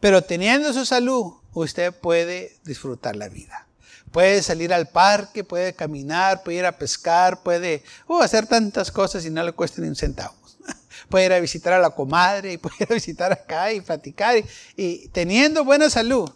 pero 0.00 0.22
teniendo 0.22 0.72
su 0.72 0.84
salud, 0.84 1.34
usted 1.52 1.92
puede 1.92 2.56
disfrutar 2.64 3.16
la 3.16 3.28
vida. 3.28 3.66
Puede 4.12 4.42
salir 4.42 4.72
al 4.72 4.88
parque, 4.88 5.44
puede 5.44 5.74
caminar, 5.74 6.42
puede 6.42 6.58
ir 6.58 6.66
a 6.66 6.78
pescar, 6.78 7.42
puede 7.42 7.82
uh, 8.08 8.20
hacer 8.20 8.46
tantas 8.46 8.90
cosas 8.90 9.24
y 9.24 9.30
no 9.30 9.42
le 9.42 9.52
cuesta 9.52 9.80
ni 9.80 9.88
un 9.88 9.96
centavo. 9.96 10.34
Puede 11.08 11.26
ir 11.26 11.32
a 11.32 11.40
visitar 11.40 11.72
a 11.72 11.78
la 11.78 11.90
comadre 11.90 12.52
y 12.52 12.56
puede 12.58 12.76
ir 12.80 12.88
a 12.90 12.94
visitar 12.94 13.32
acá 13.32 13.72
y 13.72 13.80
platicar. 13.80 14.36
Y, 14.76 15.08
teniendo 15.08 15.64
buena 15.64 15.88
salud, 15.90 16.30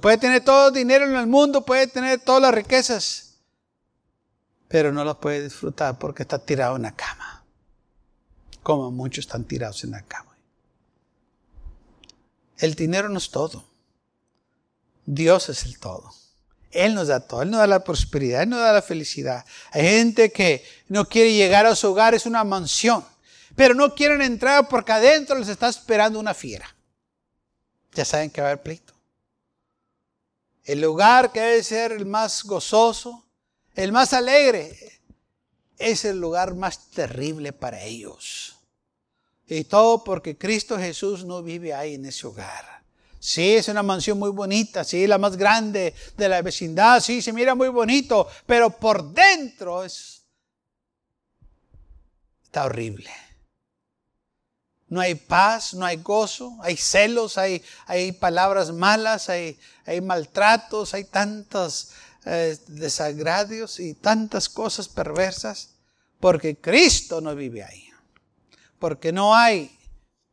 puede 0.00 0.18
tener 0.18 0.44
todo 0.44 0.68
el 0.68 0.74
dinero 0.74 1.06
en 1.06 1.16
el 1.16 1.26
mundo, 1.26 1.64
puede 1.64 1.86
tener 1.86 2.20
todas 2.20 2.42
las 2.42 2.54
riquezas, 2.54 3.33
pero 4.74 4.90
no 4.90 5.04
lo 5.04 5.20
puede 5.20 5.44
disfrutar 5.44 6.00
porque 6.00 6.24
está 6.24 6.36
tirado 6.36 6.74
en 6.74 6.82
la 6.82 6.96
cama, 6.96 7.44
como 8.60 8.90
muchos 8.90 9.24
están 9.24 9.44
tirados 9.44 9.84
en 9.84 9.92
la 9.92 10.02
cama. 10.02 10.36
El 12.58 12.74
dinero 12.74 13.08
no 13.08 13.18
es 13.18 13.30
todo. 13.30 13.64
Dios 15.06 15.48
es 15.48 15.62
el 15.62 15.78
todo. 15.78 16.12
Él 16.72 16.96
nos 16.96 17.06
da 17.06 17.20
todo. 17.20 17.42
Él 17.42 17.52
nos 17.52 17.60
da 17.60 17.68
la 17.68 17.84
prosperidad. 17.84 18.42
Él 18.42 18.48
nos 18.48 18.58
da 18.58 18.72
la 18.72 18.82
felicidad. 18.82 19.44
Hay 19.70 19.82
gente 19.82 20.32
que 20.32 20.64
no 20.88 21.08
quiere 21.08 21.32
llegar 21.32 21.66
a 21.66 21.76
su 21.76 21.92
hogar, 21.92 22.12
es 22.14 22.26
una 22.26 22.42
mansión. 22.42 23.04
Pero 23.54 23.74
no 23.74 23.94
quieren 23.94 24.22
entrar 24.22 24.68
porque 24.68 24.90
adentro 24.90 25.38
les 25.38 25.50
está 25.50 25.68
esperando 25.68 26.18
una 26.18 26.34
fiera. 26.34 26.74
Ya 27.92 28.04
saben 28.04 28.28
que 28.28 28.40
va 28.40 28.48
a 28.48 28.50
haber 28.50 28.64
pleito. 28.64 28.92
El 30.64 30.80
lugar 30.80 31.30
que 31.30 31.40
debe 31.40 31.62
ser 31.62 31.92
el 31.92 32.06
más 32.06 32.42
gozoso, 32.42 33.23
el 33.74 33.92
más 33.92 34.12
alegre, 34.12 35.00
es 35.78 36.04
el 36.04 36.20
lugar 36.20 36.54
más 36.54 36.90
terrible 36.90 37.52
para 37.52 37.82
ellos. 37.82 38.56
Y 39.46 39.64
todo 39.64 40.04
porque 40.04 40.38
Cristo 40.38 40.78
Jesús 40.78 41.24
no 41.24 41.42
vive 41.42 41.74
ahí 41.74 41.94
en 41.94 42.06
ese 42.06 42.26
hogar. 42.26 42.82
Sí, 43.18 43.54
es 43.54 43.68
una 43.68 43.82
mansión 43.82 44.18
muy 44.18 44.30
bonita, 44.30 44.84
sí, 44.84 45.06
la 45.06 45.16
más 45.16 45.36
grande 45.36 45.94
de 46.14 46.28
la 46.28 46.42
vecindad, 46.42 47.00
sí, 47.00 47.22
se 47.22 47.32
mira 47.32 47.54
muy 47.54 47.68
bonito, 47.68 48.28
pero 48.44 48.68
por 48.68 49.14
dentro 49.14 49.82
es, 49.82 50.24
está 52.44 52.66
horrible. 52.66 53.10
No 54.88 55.00
hay 55.00 55.14
paz, 55.14 55.72
no 55.72 55.86
hay 55.86 55.96
gozo, 55.96 56.58
hay 56.60 56.76
celos, 56.76 57.38
hay, 57.38 57.64
hay 57.86 58.12
palabras 58.12 58.70
malas, 58.72 59.30
hay, 59.30 59.58
hay 59.86 60.02
maltratos, 60.02 60.92
hay 60.92 61.04
tantas 61.04 61.92
eh, 62.26 62.56
desagradios 62.68 63.80
y 63.80 63.94
tantas 63.94 64.48
cosas 64.48 64.88
perversas, 64.88 65.74
porque 66.20 66.56
Cristo 66.56 67.20
no 67.20 67.34
vive 67.34 67.62
ahí, 67.62 67.88
porque 68.78 69.12
no 69.12 69.34
hay 69.34 69.78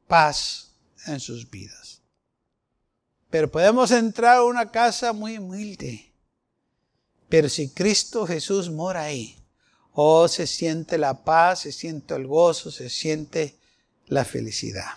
paz 0.07 0.71
en 1.05 1.19
sus 1.19 1.49
vidas. 1.49 2.01
Pero 3.29 3.49
podemos 3.51 3.91
entrar 3.91 4.37
a 4.37 4.43
una 4.43 4.71
casa 4.71 5.13
muy 5.13 5.37
humilde, 5.37 6.13
pero 7.29 7.49
si 7.49 7.69
Cristo 7.69 8.27
Jesús 8.27 8.69
mora 8.69 9.03
ahí, 9.03 9.41
oh, 9.93 10.27
se 10.27 10.47
siente 10.47 10.97
la 10.97 11.23
paz, 11.23 11.61
se 11.61 11.71
siente 11.71 12.13
el 12.13 12.27
gozo, 12.27 12.71
se 12.71 12.89
siente 12.89 13.57
la 14.07 14.25
felicidad. 14.25 14.91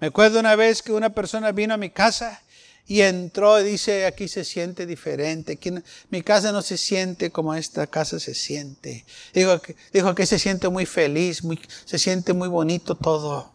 Me 0.00 0.08
acuerdo 0.08 0.38
una 0.38 0.54
vez 0.54 0.82
que 0.82 0.92
una 0.92 1.12
persona 1.12 1.50
vino 1.50 1.74
a 1.74 1.78
mi 1.78 1.90
casa 1.90 2.40
y 2.90 3.02
entró 3.02 3.60
y 3.60 3.64
dice, 3.64 4.06
aquí 4.06 4.28
se 4.28 4.44
siente 4.44 4.86
diferente, 4.86 5.52
aquí 5.52 5.70
mi 6.08 6.22
casa 6.22 6.52
no 6.52 6.62
se 6.62 6.78
siente 6.78 7.30
como 7.30 7.54
esta 7.54 7.86
casa 7.86 8.18
se 8.18 8.34
siente. 8.34 9.04
Dijo 9.34 9.60
dijo 9.92 10.14
que 10.14 10.24
se 10.24 10.38
siente 10.38 10.70
muy 10.70 10.86
feliz, 10.86 11.44
muy, 11.44 11.60
se 11.84 11.98
siente 11.98 12.32
muy 12.32 12.48
bonito 12.48 12.94
todo. 12.94 13.52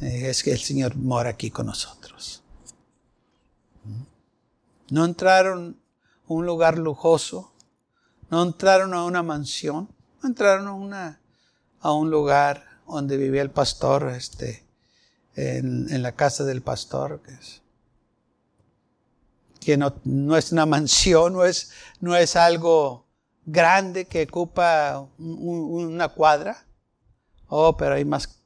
Eh, 0.00 0.30
es 0.30 0.42
que 0.42 0.50
el 0.52 0.60
Señor 0.60 0.96
mora 0.96 1.28
aquí 1.28 1.50
con 1.50 1.66
nosotros. 1.66 2.42
No 4.88 5.04
entraron 5.04 5.78
a 6.26 6.32
un 6.32 6.46
lugar 6.46 6.78
lujoso, 6.78 7.52
no 8.30 8.42
entraron 8.42 8.94
a 8.94 9.04
una 9.04 9.22
mansión, 9.22 9.90
no 10.22 10.28
entraron 10.28 10.94
a, 10.94 11.20
un 11.92 12.10
lugar 12.10 12.64
donde 12.88 13.18
vivía 13.18 13.42
el 13.42 13.50
pastor, 13.50 14.08
este, 14.08 14.64
en, 15.34 16.02
la 16.02 16.12
casa 16.12 16.44
del 16.44 16.62
pastor, 16.62 17.20
que 19.64 19.76
no, 19.76 19.94
no, 20.04 20.36
es 20.36 20.52
una 20.52 20.66
mansión, 20.66 21.32
no 21.32 21.44
es, 21.44 21.70
no 22.00 22.16
es 22.16 22.36
algo 22.36 23.06
grande 23.44 24.06
que 24.06 24.24
ocupa 24.24 25.08
una 25.18 26.08
cuadra. 26.08 26.66
Oh, 27.48 27.76
pero 27.76 27.94
hay 27.94 28.04
más 28.04 28.38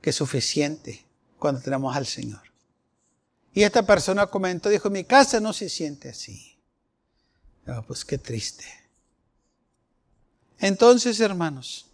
que 0.00 0.12
suficiente 0.12 1.04
cuando 1.38 1.60
tenemos 1.60 1.94
al 1.94 2.06
Señor. 2.06 2.42
Y 3.54 3.62
esta 3.62 3.84
persona 3.84 4.26
comentó, 4.26 4.68
dijo, 4.68 4.88
mi 4.90 5.04
casa 5.04 5.38
no 5.40 5.52
se 5.52 5.68
siente 5.68 6.08
así. 6.08 6.58
Oh, 7.66 7.82
pues 7.82 8.04
qué 8.04 8.18
triste. 8.18 8.64
Entonces, 10.58 11.20
hermanos, 11.20 11.86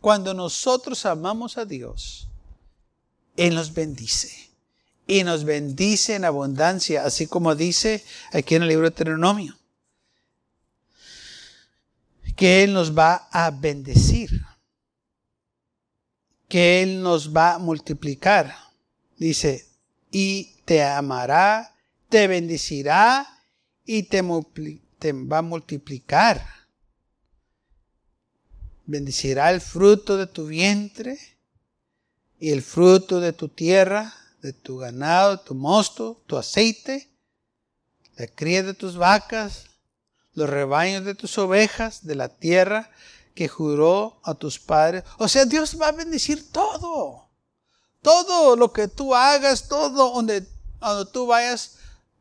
cuando 0.00 0.32
nosotros 0.32 1.04
amamos 1.04 1.58
a 1.58 1.64
Dios, 1.64 2.28
Él 3.36 3.54
nos 3.54 3.74
bendice 3.74 4.45
y 5.06 5.22
nos 5.22 5.44
bendice 5.44 6.16
en 6.16 6.24
abundancia, 6.24 7.04
así 7.04 7.26
como 7.26 7.54
dice 7.54 8.04
aquí 8.32 8.56
en 8.56 8.62
el 8.62 8.68
libro 8.68 8.90
de 8.90 8.90
Deuteronomio, 8.90 9.56
que 12.34 12.64
Él 12.64 12.72
nos 12.72 12.96
va 12.96 13.28
a 13.30 13.50
bendecir, 13.50 14.42
que 16.48 16.82
Él 16.82 17.02
nos 17.02 17.34
va 17.34 17.54
a 17.54 17.58
multiplicar. 17.58 18.54
Dice, 19.16 19.66
y 20.10 20.56
te 20.64 20.82
amará, 20.82 21.74
te 22.08 22.26
bendecirá 22.26 23.26
y 23.84 24.04
te, 24.04 24.22
te 24.98 25.12
va 25.12 25.38
a 25.38 25.42
multiplicar. 25.42 26.44
Bendecirá 28.84 29.50
el 29.50 29.60
fruto 29.60 30.16
de 30.16 30.26
tu 30.26 30.46
vientre 30.46 31.18
y 32.38 32.50
el 32.50 32.62
fruto 32.62 33.20
de 33.20 33.32
tu 33.32 33.48
tierra 33.48 34.12
de 34.46 34.52
tu 34.52 34.78
ganado, 34.78 35.40
tu 35.40 35.56
mosto, 35.56 36.22
tu 36.26 36.36
aceite, 36.36 37.10
la 38.14 38.28
cría 38.28 38.62
de 38.62 38.74
tus 38.74 38.96
vacas, 38.96 39.64
los 40.34 40.48
rebaños 40.48 41.04
de 41.04 41.16
tus 41.16 41.36
ovejas, 41.36 42.06
de 42.06 42.14
la 42.14 42.28
tierra 42.28 42.88
que 43.34 43.48
juró 43.48 44.20
a 44.22 44.34
tus 44.34 44.60
padres. 44.60 45.02
O 45.18 45.26
sea, 45.26 45.44
Dios 45.46 45.76
va 45.80 45.88
a 45.88 45.92
bendecir 45.92 46.52
todo. 46.52 47.28
Todo 48.02 48.54
lo 48.54 48.72
que 48.72 48.86
tú 48.86 49.16
hagas, 49.16 49.66
todo 49.66 50.12
donde, 50.12 50.46
tú 51.12 51.26
vayas, 51.26 51.78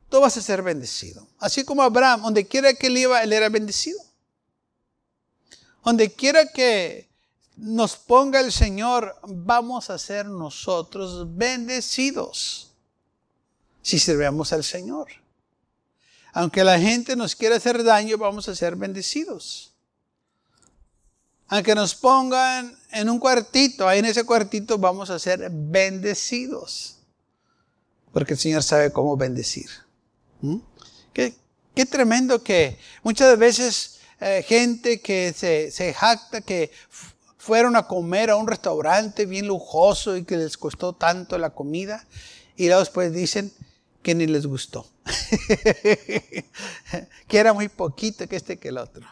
tú 0.09 0.19
vas 0.19 0.35
a 0.35 0.41
ser 0.41 0.63
bendecido. 0.63 1.27
Así 1.37 1.63
como 1.63 1.83
Abraham, 1.83 2.23
donde 2.23 2.47
quiera 2.47 2.73
que 2.73 2.87
él 2.87 2.97
iba, 2.97 3.21
él 3.21 3.33
era 3.33 3.49
bendecido. 3.49 3.99
Donde 5.83 6.11
quiera 6.11 6.51
que 6.51 7.07
nos 7.57 7.95
ponga 7.95 8.39
el 8.39 8.51
Señor, 8.51 9.15
vamos 9.23 9.89
a 9.89 9.97
ser 9.97 10.25
nosotros 10.25 11.35
bendecidos 11.35 12.73
si 13.81 13.99
servemos 13.99 14.51
al 14.51 14.63
Señor. 14.63 15.07
Aunque 16.33 16.63
la 16.63 16.79
gente 16.79 17.15
nos 17.15 17.35
quiera 17.35 17.55
hacer 17.55 17.83
daño, 17.83 18.17
vamos 18.17 18.49
a 18.49 18.55
ser 18.55 18.75
bendecidos. 18.75 19.73
Aunque 21.47 21.75
nos 21.75 21.95
pongan 21.95 22.77
en 22.91 23.09
un 23.09 23.19
cuartito, 23.19 23.87
ahí 23.87 23.99
en 23.99 24.05
ese 24.05 24.25
cuartito 24.25 24.77
vamos 24.77 25.09
a 25.09 25.19
ser 25.19 25.49
bendecidos. 25.51 26.97
Porque 28.11 28.33
el 28.33 28.39
Señor 28.39 28.63
sabe 28.63 28.91
cómo 28.91 29.15
bendecir. 29.15 29.69
¿Mm? 30.41 30.57
Qué, 31.13 31.35
tremendo 31.85 32.43
que 32.43 32.77
muchas 33.03 33.37
veces 33.37 33.99
eh, 34.19 34.43
gente 34.45 34.99
que 34.99 35.33
se, 35.33 35.71
se 35.71 35.93
jacta 35.93 36.41
que 36.41 36.71
fueron 37.45 37.75
a 37.75 37.85
comer 37.85 38.31
a 38.31 38.37
un 38.37 38.47
restaurante 38.47 39.27
bien 39.27 39.45
lujoso 39.45 40.17
y 40.17 40.23
que 40.23 40.35
les 40.35 40.57
costó 40.57 40.93
tanto 40.93 41.37
la 41.37 41.51
comida 41.51 42.07
y 42.57 42.65
luego 42.65 42.79
después 42.79 43.13
dicen 43.13 43.53
que 44.01 44.15
ni 44.15 44.25
les 44.25 44.47
gustó. 44.47 44.87
que 47.27 47.37
era 47.37 47.53
muy 47.53 47.69
poquito 47.69 48.27
que 48.27 48.35
este 48.35 48.57
que 48.57 48.69
el 48.69 48.79
otro. 48.79 49.05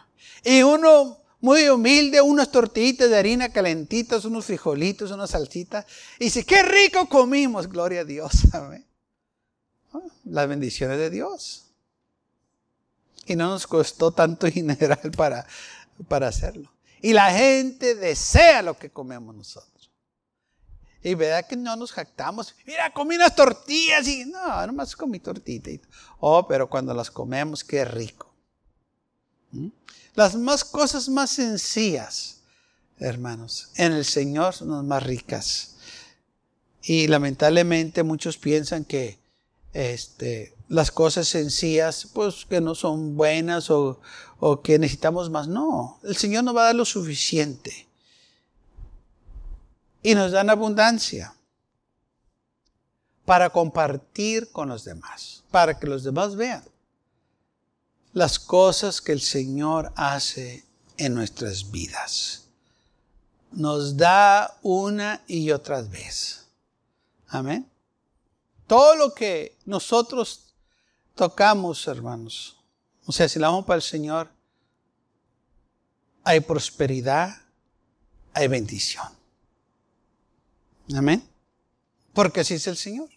Y 0.43 0.63
uno 0.63 1.19
muy 1.41 1.69
humilde, 1.69 2.21
unas 2.21 2.51
tortillitas 2.51 3.07
de 3.11 3.17
harina 3.17 3.49
calentitas, 3.49 4.25
unos 4.25 4.45
frijolitos, 4.45 5.11
unas 5.11 5.29
salsitas. 5.29 5.85
Y 6.17 6.25
dice, 6.25 6.43
qué 6.43 6.63
rico 6.63 7.07
comimos, 7.07 7.69
gloria 7.69 8.01
a 8.01 8.05
Dios. 8.05 8.31
Las 10.25 10.47
bendiciones 10.47 10.97
de 10.97 11.11
Dios. 11.11 11.65
Y 13.27 13.35
no 13.35 13.49
nos 13.49 13.67
costó 13.67 14.11
tanto 14.11 14.47
dinero 14.49 14.97
para, 15.15 15.45
para 16.07 16.29
hacerlo. 16.29 16.73
Y 17.03 17.11
la 17.11 17.31
gente 17.33 17.95
desea 17.95 18.61
lo 18.61 18.79
que 18.79 18.89
comemos 18.89 19.35
nosotros. 19.35 19.91
Y 21.03 21.15
verdad 21.15 21.45
que 21.45 21.57
no 21.57 21.75
nos 21.75 21.91
jactamos. 21.91 22.55
Mira, 22.65 22.93
comí 22.93 23.15
unas 23.15 23.35
tortillas 23.35 24.07
y 24.07 24.23
no, 24.23 24.65
nomás 24.65 24.95
comí 24.95 25.19
tortitas. 25.19 25.81
Oh, 26.21 26.47
pero 26.47 26.69
cuando 26.69 26.93
las 26.93 27.11
comemos, 27.11 27.61
qué 27.61 27.83
rico. 27.83 28.33
¿Mm? 29.51 29.67
Las 30.15 30.35
más 30.35 30.63
cosas 30.63 31.09
más 31.09 31.31
sencillas, 31.31 32.39
hermanos, 32.99 33.71
en 33.75 33.91
el 33.91 34.05
Señor 34.05 34.53
son 34.53 34.69
las 34.69 34.83
más 34.85 35.03
ricas. 35.03 35.75
Y 36.83 37.07
lamentablemente 37.07 38.01
muchos 38.03 38.37
piensan 38.37 38.85
que 38.85 39.19
este, 39.73 40.55
las 40.69 40.91
cosas 40.91 41.27
sencillas, 41.27 42.07
pues 42.13 42.45
que 42.45 42.61
no 42.61 42.75
son 42.75 43.15
buenas 43.15 43.69
o, 43.69 43.99
o 44.39 44.61
que 44.61 44.79
necesitamos 44.79 45.29
más. 45.29 45.47
No, 45.47 45.99
el 46.03 46.15
Señor 46.15 46.43
nos 46.43 46.55
va 46.55 46.61
a 46.61 46.65
dar 46.65 46.75
lo 46.75 46.85
suficiente. 46.85 47.87
Y 50.01 50.15
nos 50.15 50.31
da 50.31 50.41
en 50.41 50.49
abundancia 50.49 51.33
para 53.25 53.49
compartir 53.49 54.51
con 54.51 54.69
los 54.69 54.83
demás, 54.83 55.43
para 55.49 55.79
que 55.79 55.87
los 55.87 56.03
demás 56.03 56.35
vean 56.35 56.63
las 58.13 58.37
cosas 58.39 59.01
que 59.01 59.11
el 59.11 59.21
Señor 59.21 59.91
hace 59.95 60.63
en 60.97 61.15
nuestras 61.15 61.71
vidas. 61.71 62.45
Nos 63.51 63.97
da 63.97 64.57
una 64.61 65.21
y 65.27 65.51
otra 65.51 65.81
vez. 65.81 66.47
Amén. 67.27 67.67
Todo 68.67 68.95
lo 68.95 69.13
que 69.13 69.57
nosotros 69.65 70.53
tocamos, 71.15 71.87
hermanos, 71.87 72.57
o 73.05 73.11
sea, 73.11 73.27
si 73.27 73.39
la 73.39 73.49
vamos 73.49 73.65
para 73.65 73.77
el 73.77 73.81
Señor, 73.81 74.29
hay 76.23 76.39
prosperidad, 76.39 77.35
hay 78.33 78.47
bendición. 78.47 79.07
Amén. 80.95 81.27
Porque 82.13 82.41
así 82.41 82.53
es 82.53 82.67
el 82.67 82.77
Señor. 82.77 83.09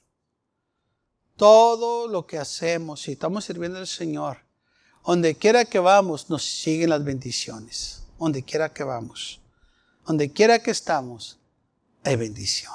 Todo 1.37 2.09
lo 2.09 2.27
que 2.27 2.39
hacemos, 2.39 3.03
si 3.03 3.13
estamos 3.13 3.45
sirviendo 3.45 3.79
al 3.79 3.87
Señor, 3.87 4.39
donde 5.07 5.37
quiera 5.37 5.65
que 5.65 5.79
vamos, 5.79 6.31
nos 6.31 6.43
siguen 6.43 6.91
las 6.91 7.05
bendiciones. 7.05 8.03
Donde 8.19 8.43
quiera 8.43 8.73
que 8.73 8.83
vamos. 8.83 9.41
Donde 10.07 10.33
quiera 10.33 10.59
que 10.61 10.71
estamos, 10.71 11.39
hay 12.03 12.17
bendición. 12.17 12.75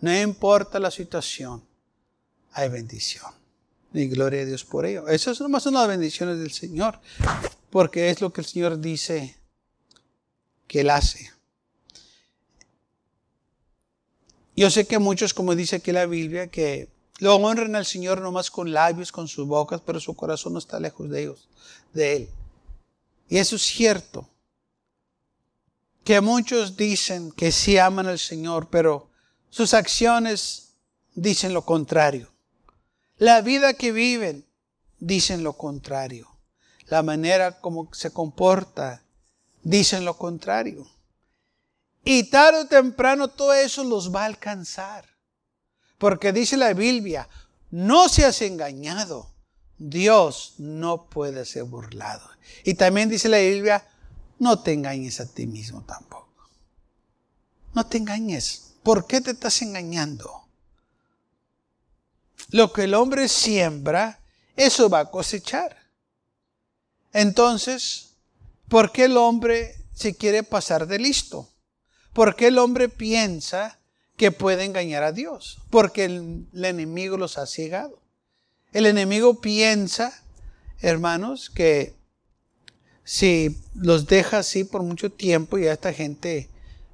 No 0.00 0.14
importa 0.14 0.78
la 0.78 0.90
situación, 0.90 1.62
hay 2.56 2.70
bendición. 2.70 3.30
Y 3.92 4.08
gloria 4.08 4.40
a 4.40 4.44
Dios 4.46 4.64
por 4.64 4.86
ello. 4.86 5.06
Eso 5.08 5.30
es 5.30 5.40
nomás 5.40 5.64
de 5.64 5.72
las 5.72 5.86
bendiciones 5.86 6.38
del 6.38 6.50
Señor. 6.50 6.98
Porque 7.70 8.08
es 8.08 8.22
lo 8.22 8.32
que 8.32 8.40
el 8.40 8.46
Señor 8.46 8.80
dice 8.80 9.36
que 10.66 10.80
Él 10.80 10.88
hace. 10.88 11.30
Yo 14.56 14.70
sé 14.70 14.86
que 14.86 14.98
muchos, 14.98 15.34
como 15.34 15.54
dice 15.54 15.76
aquí 15.76 15.92
la 15.92 16.06
Biblia, 16.06 16.48
que 16.48 16.88
Lo 17.18 17.36
honran 17.36 17.76
al 17.76 17.86
Señor 17.86 18.20
nomás 18.20 18.50
con 18.50 18.72
labios, 18.72 19.10
con 19.10 19.26
sus 19.26 19.46
bocas, 19.46 19.80
pero 19.80 20.00
su 20.00 20.14
corazón 20.14 20.52
no 20.52 20.58
está 20.58 20.78
lejos 20.78 21.08
de 21.08 21.22
ellos, 21.22 21.48
de 21.94 22.16
Él. 22.16 22.28
Y 23.28 23.38
eso 23.38 23.56
es 23.56 23.62
cierto. 23.62 24.28
Que 26.04 26.20
muchos 26.20 26.76
dicen 26.76 27.32
que 27.32 27.52
sí 27.52 27.78
aman 27.78 28.06
al 28.06 28.18
Señor, 28.18 28.68
pero 28.70 29.08
sus 29.48 29.72
acciones 29.72 30.74
dicen 31.14 31.54
lo 31.54 31.64
contrario. 31.64 32.35
La 33.18 33.40
vida 33.40 33.74
que 33.74 33.92
viven 33.92 34.46
dicen 34.98 35.42
lo 35.42 35.54
contrario. 35.54 36.28
La 36.88 37.02
manera 37.02 37.60
como 37.60 37.88
se 37.92 38.12
comporta 38.12 39.02
dicen 39.62 40.04
lo 40.04 40.18
contrario. 40.18 40.86
Y 42.04 42.24
tarde 42.24 42.60
o 42.60 42.66
temprano 42.66 43.28
todo 43.28 43.52
eso 43.54 43.82
los 43.84 44.14
va 44.14 44.22
a 44.22 44.26
alcanzar. 44.26 45.06
Porque 45.98 46.32
dice 46.32 46.56
la 46.56 46.72
Biblia, 46.74 47.28
no 47.70 48.08
seas 48.08 48.42
engañado. 48.42 49.34
Dios 49.78 50.54
no 50.58 51.08
puede 51.08 51.44
ser 51.44 51.64
burlado. 51.64 52.28
Y 52.64 52.74
también 52.74 53.08
dice 53.08 53.28
la 53.28 53.38
Biblia, 53.38 53.88
no 54.38 54.60
te 54.60 54.72
engañes 54.72 55.20
a 55.20 55.26
ti 55.26 55.46
mismo 55.46 55.82
tampoco. 55.82 56.26
No 57.74 57.86
te 57.86 57.98
engañes. 57.98 58.74
¿Por 58.82 59.06
qué 59.06 59.20
te 59.20 59.32
estás 59.32 59.60
engañando? 59.62 60.45
Lo 62.50 62.72
que 62.72 62.84
el 62.84 62.94
hombre 62.94 63.28
siembra, 63.28 64.20
eso 64.56 64.88
va 64.88 65.00
a 65.00 65.10
cosechar. 65.10 65.76
Entonces, 67.12 68.10
¿por 68.68 68.92
qué 68.92 69.04
el 69.04 69.16
hombre 69.16 69.74
se 69.94 70.14
quiere 70.14 70.42
pasar 70.42 70.86
de 70.86 70.98
listo? 70.98 71.48
¿Por 72.12 72.36
qué 72.36 72.48
el 72.48 72.58
hombre 72.58 72.88
piensa 72.88 73.78
que 74.16 74.32
puede 74.32 74.64
engañar 74.64 75.02
a 75.02 75.12
Dios, 75.12 75.58
porque 75.70 76.04
el, 76.04 76.46
enemigo 76.52 77.16
los 77.16 77.38
ha 77.38 77.46
ciegado. 77.46 78.00
El 78.72 78.86
enemigo 78.86 79.40
piensa, 79.40 80.22
hermanos, 80.80 81.50
que 81.50 81.94
si 83.04 83.58
los 83.74 84.06
deja 84.06 84.38
así 84.38 84.64
por 84.64 84.82
mucho 84.82 85.12
tiempo, 85.12 85.58
ya 85.58 85.72
esta 85.72 85.92
gente 85.92 86.48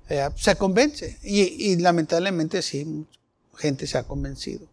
eh, 0.09 0.29
se 0.37 0.57
convence. 0.57 1.19
Y, 1.23 1.43
y, 1.43 1.77
lamentablemente 1.77 2.61
sí, 2.61 3.07
gente 3.57 3.87
se 3.87 3.99
ha 3.99 4.03
convencido. 4.03 4.67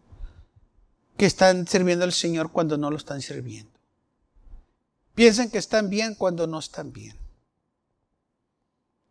Que 1.20 1.26
están 1.26 1.68
sirviendo 1.68 2.06
al 2.06 2.14
Señor 2.14 2.50
cuando 2.50 2.78
no 2.78 2.90
lo 2.90 2.96
están 2.96 3.20
sirviendo. 3.20 3.70
Piensan 5.14 5.50
que 5.50 5.58
están 5.58 5.90
bien 5.90 6.14
cuando 6.14 6.46
no 6.46 6.58
están 6.58 6.94
bien. 6.94 7.14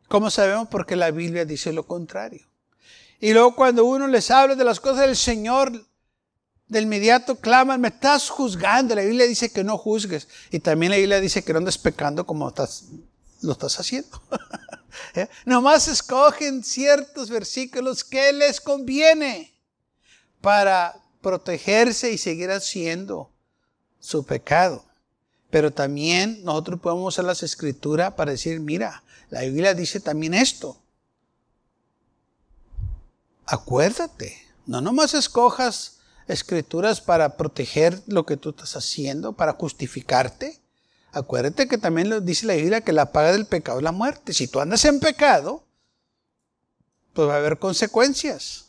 ¿Cómo 0.07 0.31
sabemos? 0.31 0.69
Porque 0.69 0.95
la 0.95 1.11
Biblia 1.11 1.45
dice 1.45 1.71
lo 1.71 1.85
contrario. 1.85 2.47
Y 3.19 3.31
luego 3.31 3.55
cuando 3.55 3.85
uno 3.85 4.07
les 4.07 4.31
habla 4.31 4.55
de 4.55 4.63
las 4.63 4.79
cosas 4.79 5.01
del 5.01 5.15
Señor, 5.15 5.85
de 6.67 6.81
inmediato 6.81 7.35
claman, 7.35 7.79
me 7.79 7.89
estás 7.89 8.27
juzgando. 8.31 8.95
La 8.95 9.03
Biblia 9.03 9.27
dice 9.27 9.51
que 9.51 9.63
no 9.63 9.77
juzgues. 9.77 10.27
Y 10.49 10.61
también 10.61 10.93
la 10.93 10.97
Biblia 10.97 11.21
dice 11.21 11.43
que 11.43 11.53
no 11.53 11.59
andes 11.59 11.77
pecando 11.77 12.25
como 12.25 12.49
estás, 12.49 12.85
lo 13.43 13.51
estás 13.51 13.79
haciendo. 13.79 14.19
¿Eh? 15.13 15.27
Nomás 15.45 15.87
escogen 15.87 16.63
ciertos 16.63 17.29
versículos 17.29 18.03
que 18.03 18.33
les 18.33 18.59
conviene 18.59 19.53
para 20.41 20.99
protegerse 21.21 22.12
y 22.12 22.17
seguir 22.17 22.51
haciendo 22.51 23.29
su 23.99 24.25
pecado. 24.25 24.86
Pero 25.49 25.71
también 25.71 26.43
nosotros 26.43 26.79
podemos 26.79 27.13
usar 27.13 27.25
las 27.25 27.43
escrituras 27.43 28.13
para 28.13 28.32
decir, 28.32 28.60
mira, 28.60 29.03
la 29.29 29.41
Biblia 29.41 29.73
dice 29.73 29.99
también 29.99 30.34
esto 30.34 30.82
acuérdate, 33.49 34.38
no 34.67 34.79
nomás 34.79 35.15
escojas 35.15 35.97
escrituras 36.27 37.01
para 37.01 37.36
proteger 37.36 38.01
lo 38.05 38.25
que 38.25 38.38
tú 38.38 38.51
estás 38.51 38.75
haciendo, 38.75 39.34
para 39.34 39.53
justificarte. 39.53 40.62
Acuérdate 41.12 41.67
que 41.67 41.79
también 41.79 42.10
lo 42.10 42.21
dice 42.21 42.45
la 42.45 42.53
Biblia 42.53 42.82
que 42.82 42.93
la 42.93 43.12
paga 43.12 43.32
del 43.32 43.47
pecado 43.47 43.79
es 43.79 43.84
la 43.84 43.91
muerte. 43.91 44.34
Si 44.34 44.47
tú 44.47 44.60
andas 44.60 44.86
en 44.86 44.99
pecado, 44.99 45.63
pues 47.13 47.27
va 47.27 47.34
a 47.34 47.38
haber 47.38 47.58
consecuencias. 47.58 48.68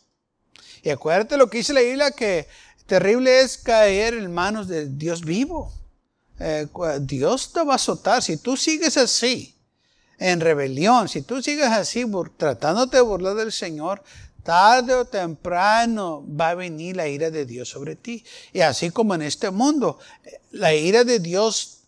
Y 0.83 0.91
acuérdate 0.91 1.37
lo 1.37 1.49
que 1.49 1.59
dice 1.59 1.73
la 1.73 1.81
Biblia 1.81 2.11
que 2.11 2.49
terrible 2.87 3.41
es 3.41 3.59
caer 3.59 4.15
en 4.15 4.33
manos 4.33 4.69
de 4.69 4.89
Dios 4.89 5.25
vivo. 5.25 5.73
Eh, 6.39 6.67
Dios 7.01 7.53
te 7.53 7.63
va 7.63 7.73
a 7.73 7.77
azotar. 7.77 8.23
Si 8.23 8.37
tú 8.37 8.57
sigues 8.57 8.97
así, 8.97 9.57
en 10.21 10.41
rebelión, 10.41 11.09
si 11.09 11.23
tú 11.23 11.43
sigues 11.43 11.69
así, 11.69 12.05
tratándote 12.37 12.99
de 12.99 13.03
burlar 13.03 13.35
del 13.35 13.53
Señor, 13.53 14.03
tarde 14.43 14.95
o 14.95 15.07
temprano 15.07 16.25
va 16.29 16.51
a 16.51 16.55
venir 16.55 16.97
la 16.97 17.09
ira 17.09 17.31
de 17.31 17.47
Dios 17.47 17.71
sobre 17.71 17.97
ti. 17.97 18.23
Y 18.53 18.61
así 18.61 18.91
como 18.91 19.15
en 19.15 19.23
este 19.23 19.51
mundo, 19.51 19.99
la 20.51 20.75
ira 20.75 21.05
de 21.05 21.21
Dios, 21.21 21.80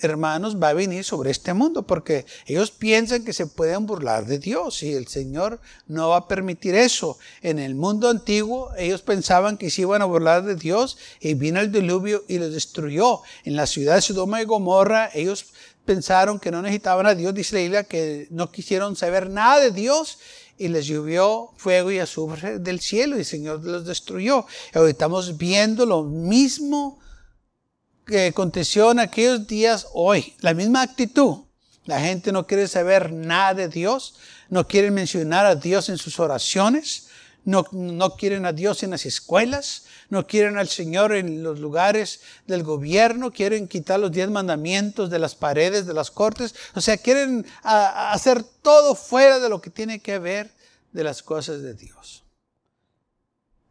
hermanos, 0.00 0.60
va 0.60 0.70
a 0.70 0.74
venir 0.74 1.04
sobre 1.04 1.30
este 1.30 1.54
mundo 1.54 1.86
porque 1.86 2.26
ellos 2.46 2.70
piensan 2.70 3.24
que 3.24 3.32
se 3.32 3.46
pueden 3.46 3.86
burlar 3.86 4.26
de 4.26 4.38
Dios 4.38 4.82
y 4.82 4.92
el 4.92 5.06
Señor 5.06 5.60
no 5.86 6.10
va 6.10 6.16
a 6.18 6.28
permitir 6.28 6.74
eso. 6.74 7.18
En 7.42 7.58
el 7.58 7.74
mundo 7.74 8.08
antiguo 8.08 8.70
ellos 8.76 9.02
pensaban 9.02 9.56
que 9.56 9.70
se 9.70 9.82
iban 9.82 10.02
a 10.02 10.06
burlar 10.06 10.44
de 10.44 10.56
Dios 10.56 10.98
y 11.20 11.34
vino 11.34 11.60
el 11.60 11.72
diluvio 11.72 12.24
y 12.28 12.38
los 12.38 12.52
destruyó. 12.52 13.20
En 13.44 13.56
la 13.56 13.66
ciudad 13.66 13.96
de 13.96 14.02
Sodoma 14.02 14.42
y 14.42 14.44
Gomorra 14.44 15.10
ellos 15.14 15.46
pensaron 15.84 16.40
que 16.40 16.50
no 16.50 16.62
necesitaban 16.62 17.06
a 17.06 17.14
Dios, 17.14 17.34
dice 17.34 17.68
la 17.68 17.84
que 17.84 18.26
no 18.30 18.50
quisieron 18.50 18.96
saber 18.96 19.30
nada 19.30 19.60
de 19.60 19.70
Dios 19.70 20.18
y 20.56 20.68
les 20.68 20.86
llovió 20.86 21.50
fuego 21.56 21.90
y 21.90 21.98
azufre 21.98 22.58
del 22.58 22.80
cielo 22.80 23.16
y 23.16 23.20
el 23.20 23.24
Señor 23.24 23.64
los 23.64 23.84
destruyó. 23.84 24.46
Hoy 24.74 24.90
estamos 24.90 25.36
viendo 25.36 25.84
lo 25.84 26.04
mismo 26.04 26.98
que 28.06 28.26
aconteció 28.26 28.90
en 28.90 29.00
aquellos 29.00 29.46
días 29.46 29.88
hoy, 29.92 30.34
la 30.40 30.54
misma 30.54 30.82
actitud. 30.82 31.44
La 31.86 32.00
gente 32.00 32.32
no 32.32 32.46
quiere 32.46 32.66
saber 32.68 33.12
nada 33.12 33.54
de 33.54 33.68
Dios, 33.68 34.14
no 34.48 34.66
quiere 34.66 34.90
mencionar 34.90 35.46
a 35.46 35.56
Dios 35.56 35.88
en 35.88 35.98
sus 35.98 36.18
oraciones, 36.18 37.08
no, 37.44 37.66
no 37.72 38.16
quieren 38.16 38.46
a 38.46 38.52
Dios 38.54 38.82
en 38.82 38.90
las 38.90 39.04
escuelas, 39.04 39.84
no 40.08 40.26
quieren 40.26 40.56
al 40.56 40.68
Señor 40.68 41.14
en 41.14 41.42
los 41.42 41.58
lugares 41.58 42.20
del 42.46 42.62
gobierno, 42.62 43.32
quieren 43.32 43.68
quitar 43.68 44.00
los 44.00 44.12
diez 44.12 44.30
mandamientos 44.30 45.10
de 45.10 45.18
las 45.18 45.34
paredes 45.34 45.86
de 45.86 45.92
las 45.92 46.10
cortes, 46.10 46.54
o 46.74 46.80
sea, 46.80 46.96
quieren 46.96 47.44
hacer 47.62 48.42
todo 48.42 48.94
fuera 48.94 49.38
de 49.38 49.50
lo 49.50 49.60
que 49.60 49.70
tiene 49.70 50.00
que 50.00 50.18
ver 50.18 50.50
de 50.92 51.04
las 51.04 51.22
cosas 51.22 51.60
de 51.60 51.74
Dios. 51.74 52.22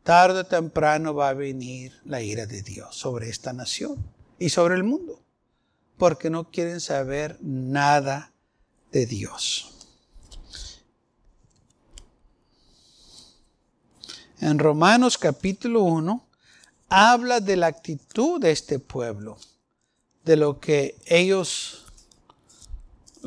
Tarde 0.03 0.41
o 0.41 0.45
temprano 0.45 1.15
va 1.15 1.29
a 1.29 1.33
venir 1.33 1.93
la 2.05 2.21
ira 2.21 2.45
de 2.45 2.61
Dios 2.61 2.95
sobre 2.95 3.29
esta 3.29 3.53
nación 3.53 3.97
y 4.43 4.49
sobre 4.49 4.75
el 4.75 4.84
mundo, 4.84 5.21
porque 5.97 6.29
no 6.29 6.51
quieren 6.51 6.82
saber 6.82 7.38
nada 7.41 8.34
de 8.91 9.06
Dios. 9.06 9.69
en 14.41 14.60
Romanos 14.60 15.17
capítulo 15.17 15.84
1, 15.84 16.27
habla 16.89 17.39
de 17.39 17.56
la 17.56 17.67
actitud 17.67 18.41
de 18.41 18.51
este 18.51 18.77
pueblo, 18.79 19.38
de 20.25 20.36
lo 20.36 20.60
que 20.60 20.97
ellos, 21.06 21.86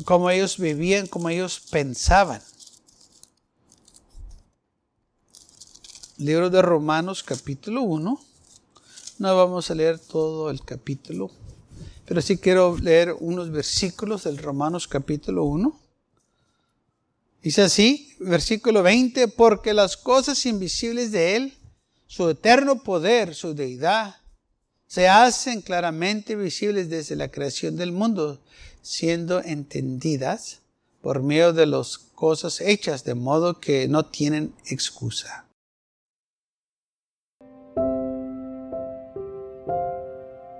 cómo 0.04 0.28
ellos 0.28 0.58
vivían, 0.58 1.06
cómo 1.06 1.30
ellos 1.30 1.60
pensaban. 1.70 2.42
Libro 6.18 6.50
de 6.50 6.60
Romanos 6.60 7.22
capítulo 7.22 7.80
1. 7.80 8.25
No 9.18 9.34
vamos 9.34 9.70
a 9.70 9.74
leer 9.74 9.98
todo 9.98 10.50
el 10.50 10.62
capítulo, 10.62 11.30
pero 12.04 12.20
sí 12.20 12.36
quiero 12.36 12.76
leer 12.76 13.16
unos 13.18 13.50
versículos 13.50 14.24
del 14.24 14.36
Romanos 14.36 14.86
capítulo 14.86 15.44
1. 15.44 15.80
Dice 17.42 17.62
así, 17.62 18.14
versículo 18.20 18.82
20, 18.82 19.28
porque 19.28 19.72
las 19.72 19.96
cosas 19.96 20.44
invisibles 20.44 21.12
de 21.12 21.36
Él, 21.36 21.54
su 22.06 22.28
eterno 22.28 22.82
poder, 22.82 23.34
su 23.34 23.54
deidad, 23.54 24.16
se 24.86 25.08
hacen 25.08 25.62
claramente 25.62 26.36
visibles 26.36 26.90
desde 26.90 27.16
la 27.16 27.30
creación 27.30 27.76
del 27.76 27.92
mundo, 27.92 28.42
siendo 28.82 29.42
entendidas 29.42 30.58
por 31.00 31.22
medio 31.22 31.54
de 31.54 31.64
las 31.64 31.96
cosas 31.96 32.60
hechas, 32.60 33.02
de 33.04 33.14
modo 33.14 33.60
que 33.60 33.88
no 33.88 34.04
tienen 34.04 34.54
excusa. 34.66 35.45